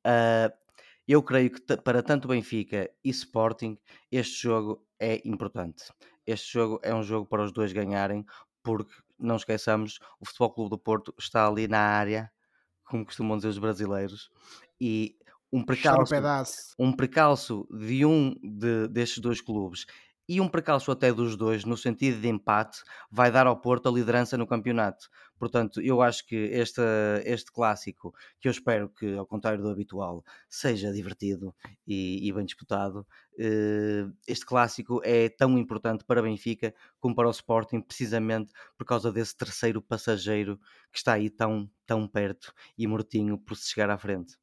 [0.04, 0.52] Ah,
[1.12, 3.76] eu creio que para tanto Benfica e Sporting,
[4.12, 5.92] este jogo é importante.
[6.24, 8.24] Este jogo é um jogo para os dois ganharem,
[8.62, 12.30] porque não esqueçamos, o Futebol Clube do Porto está ali na área,
[12.84, 14.30] como costumam dizer os brasileiros,
[14.80, 15.16] e
[15.52, 16.14] um precalço,
[16.78, 19.86] um precalço de um de, destes dois clubes
[20.30, 23.92] e um precalço até dos dois, no sentido de empate, vai dar ao Porto a
[23.92, 25.10] liderança no campeonato.
[25.36, 26.80] Portanto, eu acho que este,
[27.24, 31.52] este clássico, que eu espero que, ao contrário do habitual, seja divertido
[31.84, 33.04] e, e bem disputado,
[33.36, 39.10] eh, este clássico é tão importante para Benfica como para o Sporting, precisamente por causa
[39.10, 40.60] desse terceiro passageiro
[40.92, 44.36] que está aí tão, tão perto e mortinho por se chegar à frente.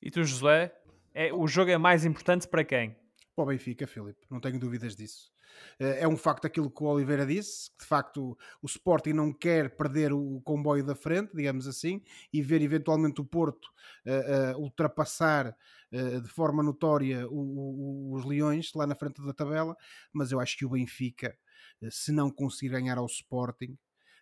[0.00, 0.72] E tu, José,
[1.12, 2.94] é, o jogo é mais importante para quem?
[3.40, 5.32] Para o Benfica, Filipe, não tenho dúvidas disso.
[5.78, 9.32] Eh, é um facto aquilo que o Oliveira disse, que de facto o Sporting não
[9.32, 13.66] quer perder o comboio da frente, digamos assim, e ver eventualmente o Porto
[14.06, 15.56] uh, uh, ultrapassar
[15.92, 19.74] uh, de forma notória o, o, os Leões lá na frente da tabela,
[20.12, 21.36] mas eu acho que o Benfica
[21.90, 23.78] se não conseguir ganhar ao Sporting,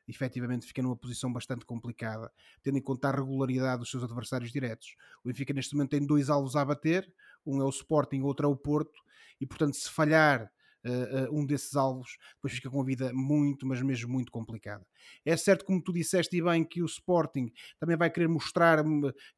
[0.06, 4.96] efetivamente fica numa posição bastante complicada, tendo em conta a regularidade dos seus adversários diretos.
[5.22, 7.12] O Benfica neste momento tem dois alvos a bater,
[7.44, 9.00] um é o Sporting, outro é o Porto,
[9.40, 10.50] e portanto se falhar
[10.84, 14.84] uh, um desses alvos, depois fica com a vida muito, mas mesmo muito complicada.
[15.24, 18.82] É certo, como tu disseste e bem, que o Sporting também vai querer mostrar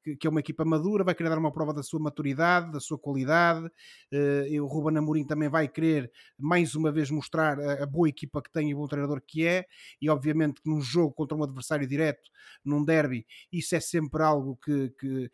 [0.03, 2.99] que, é uma equipa madura, vai querer dar uma prova da sua maturidade, da sua
[2.99, 3.67] qualidade.
[4.13, 8.51] Uh, o Ruben Amorim também vai querer, mais uma vez, mostrar a, boa equipa que
[8.51, 9.65] tem e o bom treinador que é.
[10.01, 12.31] E, obviamente, num jogo contra um adversário direto,
[12.65, 15.31] num derby, isso é sempre algo que, que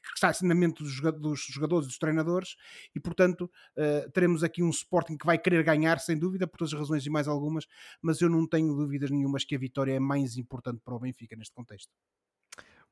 [0.00, 2.56] que está em mente dos jogadores e dos treinadores,
[2.94, 6.72] e portanto uh, teremos aqui um Sporting que vai querer ganhar, sem dúvida, por todas
[6.72, 7.66] as razões e mais algumas,
[8.02, 11.36] mas eu não tenho dúvidas nenhumas que a vitória é mais importante para o Benfica
[11.36, 11.90] neste contexto.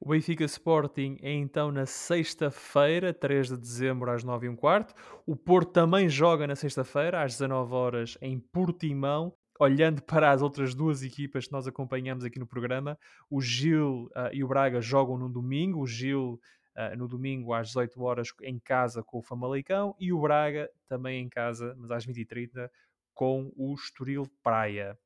[0.04, 4.94] O Benfica Sporting é então na sexta-feira, 3 de dezembro, às 9 h quarto.
[5.24, 9.32] O Porto também joga na sexta-feira, às 19 horas em Portimão.
[9.60, 12.98] Olhando para as outras duas equipas que nós acompanhamos aqui no programa,
[13.30, 15.80] o Gil uh, e o Braga jogam no domingo.
[15.80, 16.40] O Gil
[16.76, 21.22] uh, no domingo às 18 horas em casa com o Famalicão e o Braga também
[21.22, 22.70] em casa, mas às 20h30
[23.14, 24.98] com o Estoril Praia.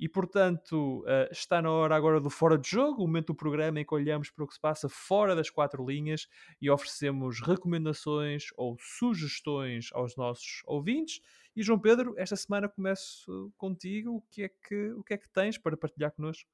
[0.00, 3.80] E portanto, uh, está na hora agora do Fora de Jogo, o momento do programa
[3.80, 6.28] em que olhamos para o que se passa fora das quatro linhas
[6.62, 11.20] e oferecemos recomendações ou sugestões aos nossos ouvintes.
[11.56, 14.18] E João Pedro, esta semana começo contigo.
[14.18, 16.48] O que é que, o que, é que tens para partilhar connosco?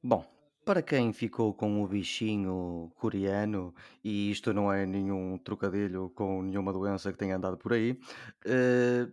[0.00, 0.24] Bom,
[0.68, 6.74] para quem ficou com o bichinho coreano, e isto não é nenhum trocadilho com nenhuma
[6.74, 7.98] doença que tenha andado por aí,
[8.44, 9.08] eh,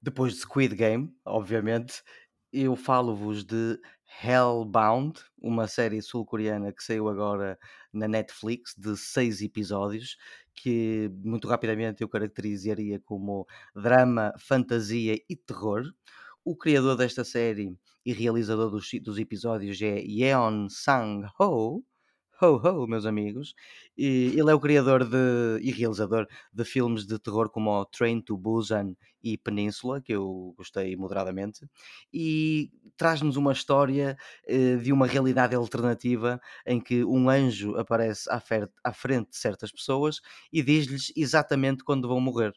[0.00, 2.04] depois de Squid Game, obviamente,
[2.52, 3.80] eu falo-vos de
[4.22, 7.58] Hellbound, uma série sul-coreana que saiu agora
[7.92, 10.16] na Netflix de seis episódios,
[10.54, 15.82] que muito rapidamente eu caracterizaria como drama, fantasia e terror.
[16.44, 17.76] O criador desta série
[18.06, 21.84] e realizador dos, dos episódios é Yeon Sang-ho,
[22.40, 23.52] Ho Ho, meus amigos.
[23.98, 28.20] E ele é o criador de, e realizador de filmes de terror como o Train
[28.20, 28.94] to Busan
[29.24, 31.66] e Península, que eu gostei moderadamente,
[32.12, 38.40] e traz-nos uma história eh, de uma realidade alternativa em que um anjo aparece à,
[38.84, 40.20] à frente de certas pessoas
[40.52, 42.52] e diz-lhes exatamente quando vão morrer.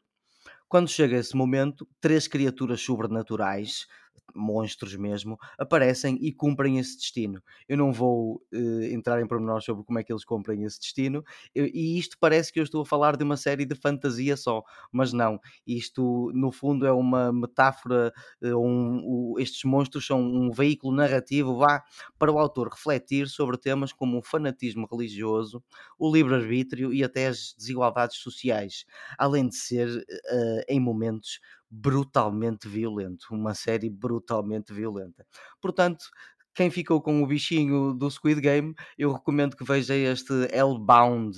[0.68, 3.88] Quando chega esse momento, três criaturas sobrenaturais
[4.36, 7.42] monstros mesmo, aparecem e cumprem esse destino.
[7.68, 11.24] Eu não vou uh, entrar em pormenores sobre como é que eles cumprem esse destino,
[11.54, 14.64] eu, e isto parece que eu estou a falar de uma série de fantasia só,
[14.92, 15.40] mas não.
[15.66, 21.84] Isto, no fundo, é uma metáfora, um, um, estes monstros são um veículo narrativo vá
[22.18, 25.64] para o autor refletir sobre temas como o fanatismo religioso,
[25.98, 28.86] o livre-arbítrio e até as desigualdades sociais,
[29.18, 31.40] além de ser, uh, em momentos,
[31.70, 35.26] brutalmente violento, uma série brutalmente violenta.
[35.62, 36.06] Portanto,
[36.54, 41.38] quem ficou com o bichinho do Squid Game, eu recomendo que veja este Hellbound.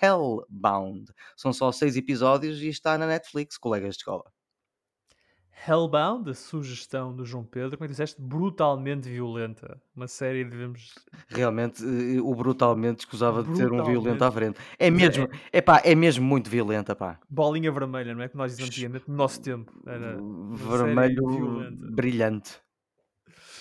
[0.00, 1.12] Hellbound.
[1.36, 4.24] São só seis episódios e está na Netflix, colegas de escola.
[5.66, 9.80] Hellbound, a sugestão do João Pedro, como é que disseste, brutalmente violenta.
[9.96, 10.94] Uma série devemos.
[11.28, 14.58] Realmente, eh, o brutalmente escusava de ter um violento à frente.
[14.78, 17.18] É mesmo, é, pá, é mesmo muito violenta, pá.
[17.30, 18.28] Bolinha vermelha, não é?
[18.28, 19.72] Que nós dizemos antigamente, no nosso tempo.
[19.86, 20.18] Era
[20.52, 21.22] Vermelho
[21.94, 22.60] brilhante.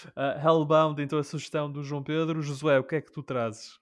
[0.08, 2.42] Uh, Hellbound, então a sugestão do João Pedro.
[2.42, 3.80] Josué, o que é que tu trazes?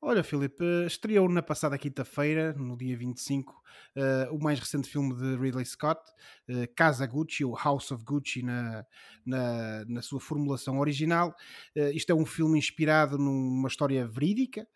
[0.00, 3.54] Olha, Filipe, estreou na passada quinta-feira, no dia 25,
[3.96, 6.00] uh, o mais recente filme de Ridley Scott,
[6.48, 8.84] uh, Casa Gucci, ou House of Gucci na,
[9.24, 11.34] na, na sua formulação original.
[11.76, 14.66] Uh, isto é um filme inspirado numa história verídica,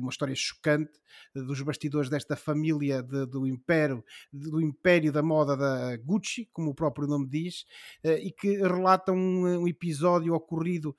[0.00, 0.92] uma história chocante
[1.34, 6.74] dos bastidores desta família de, do império do império da moda da Gucci, como o
[6.74, 7.64] próprio nome diz,
[8.04, 10.94] e que relata um, um episódio ocorrido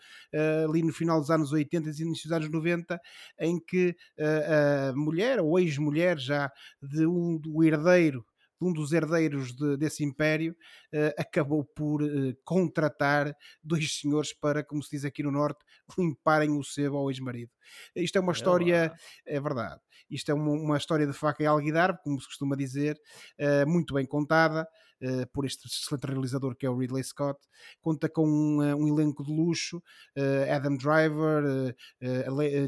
[0.68, 3.00] ali no final dos anos 80 e início dos anos 90,
[3.40, 6.52] em que a mulher, ou ex-mulher já,
[6.82, 8.26] de um do herdeiro
[8.62, 10.56] um dos herdeiros de, desse império
[10.94, 15.64] uh, acabou por uh, contratar dois senhores para, como se diz aqui no Norte,
[15.98, 17.52] limparem o sebo ao ex-marido.
[17.96, 18.94] Isto é uma é história,
[19.26, 23.00] é verdade, isto é uma, uma, história de faca e alguidar, como se costuma dizer,
[23.40, 24.68] uh, muito bem contada.
[25.02, 27.39] Uh, por este excelente realizador que é o Ridley Scott.
[27.80, 31.74] Conta com um, um elenco de luxo: uh, Adam Driver,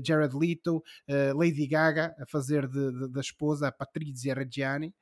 [0.04, 0.84] Jared Leto,
[1.36, 4.94] Lady Gaga a fazer de, de, da esposa, a Patrizia Reggiani,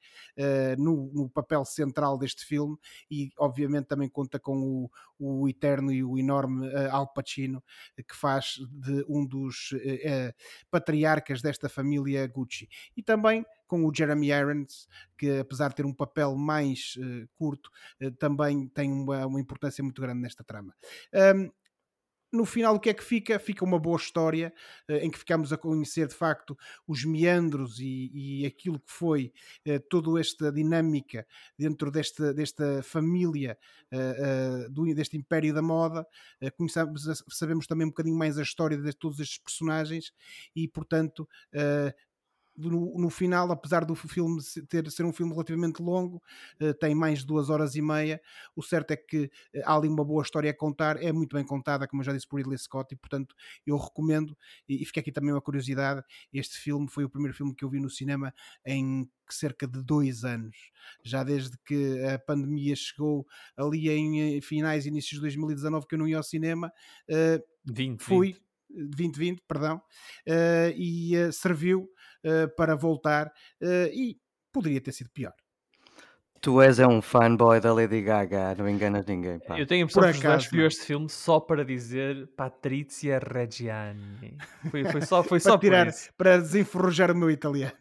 [0.77, 2.77] no, no, papel central deste filme,
[3.09, 7.63] e obviamente também conta com o, o eterno e o enorme Al Pacino,
[7.95, 9.73] que faz de um dos
[10.69, 12.67] patriarcas desta família Gucci.
[12.95, 17.69] E também com o Jeremy Irons, que apesar de ter um papel mais uh, curto,
[18.01, 20.73] uh, também tem uma, uma, importância muito grande nesta trama.
[21.13, 21.51] Um,
[22.31, 23.39] no final o que é que fica?
[23.39, 24.53] Fica uma boa história
[24.89, 26.57] uh, em que ficamos a conhecer de facto
[26.87, 29.31] os meandros e, e aquilo que foi
[29.87, 31.25] toda esta dinâmica
[31.57, 33.57] dentro desta, desta família
[34.69, 36.05] do, deste império da moda.
[36.55, 40.11] conhecemos, sabemos também um bocadinho mais a história de todos estes personagens
[40.55, 41.27] e portanto
[42.59, 46.21] no, no, final, apesar do filme ter, ser um filme relativamente longo,
[46.61, 48.21] uh, tem mais de duas horas e meia.
[48.55, 51.45] O certo é que uh, há ali uma boa história a contar, é muito bem
[51.45, 53.35] contada, como eu já disse por Ridley Scott, e portanto
[53.65, 54.37] eu recomendo.
[54.67, 56.03] E, e fica aqui também uma curiosidade:
[56.33, 58.33] este filme foi o primeiro filme que eu vi no cinema
[58.65, 60.57] em cerca de dois anos,
[61.03, 65.95] já desde que a pandemia chegou ali em eh, finais e inícios de 2019 que
[65.95, 66.71] eu não ia ao cinema.
[67.07, 68.27] Uh, 20, fui.
[68.33, 68.49] 20.
[68.69, 69.77] 2020, perdão,
[70.27, 71.89] uh, e uh, serviu
[72.55, 74.17] para voltar e
[74.51, 75.33] poderia ter sido pior.
[76.41, 79.39] Tu és é um fanboy da Lady Gaga, não enganas ninguém.
[79.39, 79.59] Pá.
[79.59, 84.37] Eu tenho a impressão Por que acaso, escolheu este filme só para dizer Patrizia Reggiani.
[84.71, 86.09] Foi, foi só, foi para só tirar, por isso.
[86.17, 87.73] Para desenferrujar o meu italiano.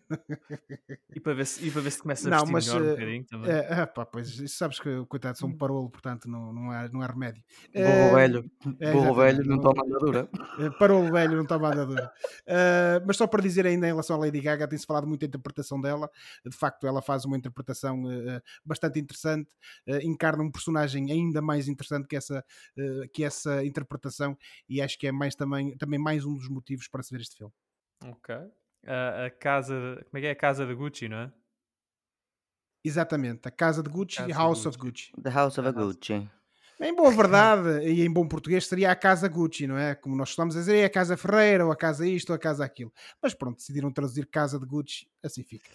[1.15, 3.25] E para ver se, e para ver se começa a não, mas, melhor um bocadinho
[3.25, 3.51] também.
[3.95, 5.57] Pá, pois sabes que, coitado, sou um hum.
[5.57, 7.43] parolo, portanto não, não, há, não há remédio.
[7.73, 8.51] Burro velho,
[8.81, 10.29] é, burro velho não toma andadura.
[10.79, 12.11] Parolo velho não toma andadura.
[12.43, 15.27] Uh, mas só para dizer ainda em relação à Lady Gaga, tem-se falado muito da
[15.27, 16.11] interpretação dela.
[16.45, 19.55] De facto, ela faz uma interpretação uh, bastante interessante,
[19.89, 22.45] uh, encarna um personagem ainda mais interessante que essa,
[22.77, 24.37] uh, que essa interpretação
[24.69, 27.37] e acho que é mais também, também mais um dos motivos para se ver este
[27.37, 27.53] filme.
[28.05, 28.35] Ok.
[28.35, 29.75] Uh, a casa,
[30.05, 30.31] como é que é?
[30.31, 31.33] A casa de Gucci, não é?
[32.85, 34.69] Exatamente, a casa de Gucci, casa House Gucci.
[34.69, 35.13] of Gucci.
[35.23, 36.31] The House of a Gucci.
[36.81, 39.95] Em boa verdade, e em bom português, seria a casa Gucci, não é?
[39.97, 42.39] Como nós estamos a dizer, é a casa Ferreira, ou a casa isto, ou a
[42.39, 42.93] casa aquilo.
[43.21, 45.69] Mas pronto, decidiram traduzir casa de Gucci, assim fica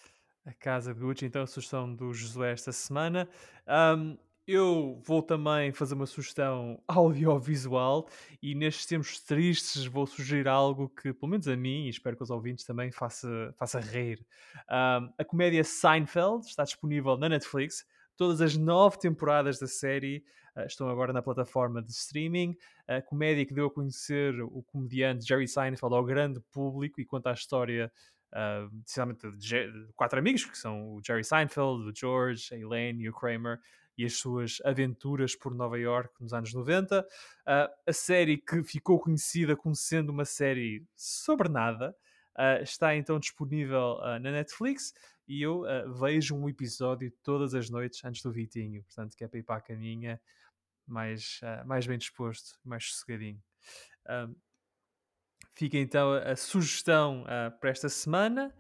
[0.45, 3.29] a casa Gucci, então a sugestão do Josué esta semana.
[3.67, 8.09] Um, eu vou também fazer uma sugestão audiovisual
[8.41, 12.23] e nestes tempos tristes vou sugerir algo que, pelo menos a mim, e espero que
[12.23, 14.25] os ouvintes também faça, faça rir.
[14.69, 17.85] Um, a comédia Seinfeld está disponível na Netflix.
[18.17, 20.25] Todas as nove temporadas da série
[20.57, 22.53] uh, estão agora na plataforma de streaming.
[22.85, 27.29] A comédia que deu a conhecer o comediante Jerry Seinfeld ao grande público e conta
[27.29, 27.89] a história
[28.33, 33.09] uh, de, de, quatro amigos, que são o Jerry Seinfeld, o George, a Elaine e
[33.09, 33.59] o Kramer,
[33.97, 37.01] e as suas aventuras por Nova York nos anos 90.
[37.01, 37.05] Uh,
[37.45, 41.95] ah, a série que ficou conhecida como sendo uma série sobre nada
[42.37, 44.93] uh, está então disponível uh, na Netflix
[45.27, 45.63] e eu
[45.95, 49.55] vejo um episódio todas as noites antes do Vitinho, portanto, que é para ir para
[49.55, 50.19] a caminha
[50.85, 53.41] mais, mais bem disposto, mais sossegadinho.
[55.53, 58.53] Fica então a, sugestão uh, para esta semana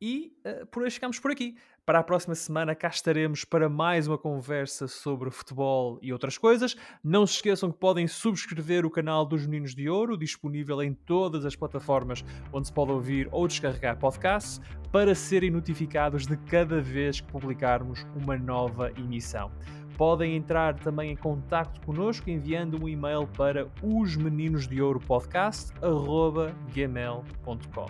[0.00, 1.56] e uh, por hoje ficamos por aqui.
[1.84, 6.76] Para a próxima semana cá estaremos para mais uma conversa sobre futebol e outras coisas.
[7.02, 11.44] Não se esqueçam que podem subscrever o canal dos Meninos de Ouro, disponível em todas
[11.44, 17.20] as plataformas onde se pode ouvir ou descarregar podcasts, para serem notificados de cada vez
[17.20, 19.52] que publicarmos uma nova emissão.
[19.96, 27.86] Podem entrar também em contato connosco enviando um e-mail para os meninos de ouro podcast@gmail.com.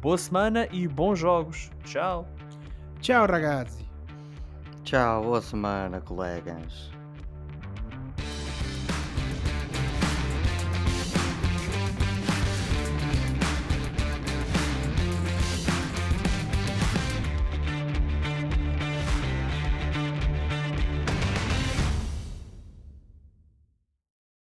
[0.00, 1.72] Boa semana e bons jogos.
[1.84, 2.28] Tchau.
[3.00, 3.84] Tchau, ragazzi.
[4.84, 6.95] Tchau, boa semana, colegas.